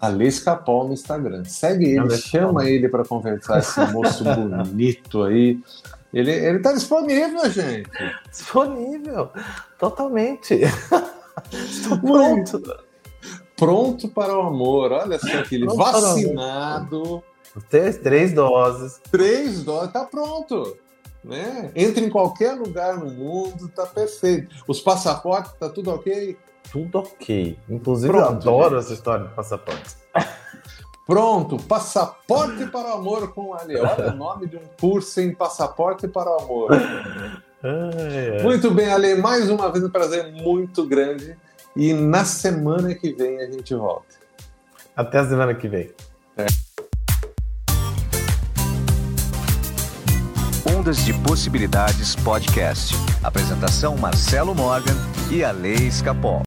Ale 0.00 0.26
Escapol 0.26 0.86
no 0.86 0.94
Instagram. 0.94 1.44
Segue 1.44 1.96
ele, 1.96 2.16
chama 2.16 2.68
ele 2.68 2.88
para 2.88 3.04
conversar, 3.04 3.58
esse 3.58 3.80
moço 3.92 4.24
bonito 4.24 5.22
aí. 5.22 5.60
Ele, 6.12 6.32
ele 6.32 6.58
tá 6.58 6.72
disponível, 6.72 7.48
gente. 7.50 7.90
Disponível, 8.30 9.30
totalmente. 9.78 10.60
Estou 11.52 11.98
pronto. 11.98 12.62
Pronto 13.56 14.08
para 14.08 14.36
o 14.36 14.42
amor. 14.42 14.92
Olha 14.92 15.18
só 15.18 15.38
aquele 15.38 15.66
vacinado. 15.66 17.22
Três, 17.68 17.98
três 17.98 18.32
doses. 18.32 19.00
Três 19.10 19.62
doses, 19.62 19.92
tá 19.92 20.04
pronto 20.04 20.76
né? 21.24 21.70
Entra 21.74 22.02
em 22.04 22.10
qualquer 22.10 22.54
lugar 22.54 22.98
no 22.98 23.10
mundo, 23.10 23.68
tá 23.68 23.86
perfeito. 23.86 24.54
Os 24.66 24.80
passaportes, 24.80 25.52
tá 25.52 25.68
tudo 25.68 25.90
ok? 25.90 26.36
Tudo 26.72 26.98
ok. 26.98 27.58
Inclusive, 27.68 28.12
Pronto, 28.12 28.26
eu 28.30 28.36
adoro 28.36 28.76
gente. 28.76 28.84
essa 28.84 28.94
história 28.94 29.26
de 29.26 29.34
passaportes. 29.34 29.96
Pronto, 31.10 31.56
Passaporte 31.56 32.66
para 32.66 32.90
o 32.90 32.92
Amor 32.92 33.34
com 33.34 33.52
Ali. 33.52 33.76
Olha 33.76 34.12
o 34.12 34.16
nome 34.16 34.46
de 34.46 34.56
um 34.56 34.62
curso 34.80 35.20
em 35.20 35.34
Passaporte 35.34 36.06
para 36.06 36.30
o 36.30 36.38
Amor. 36.38 36.70
Muito 38.44 38.70
bem, 38.70 38.88
Ale, 38.88 39.16
mais 39.16 39.50
uma 39.50 39.72
vez 39.72 39.84
um 39.84 39.90
prazer 39.90 40.30
muito 40.30 40.86
grande. 40.86 41.36
E 41.74 41.92
na 41.92 42.24
semana 42.24 42.94
que 42.94 43.12
vem 43.12 43.40
a 43.40 43.50
gente 43.50 43.74
volta. 43.74 44.06
Até 44.94 45.18
a 45.18 45.28
semana 45.28 45.52
que 45.52 45.66
vem. 45.66 45.90
É. 46.36 46.46
Ondas 50.78 51.04
de 51.04 51.12
Possibilidades 51.24 52.14
Podcast. 52.14 52.94
Apresentação 53.20 53.96
Marcelo 53.96 54.54
Morgan 54.54 54.94
e 55.28 55.42
a 55.42 55.50
Lei 55.50 55.74
Escapol. 55.88 56.38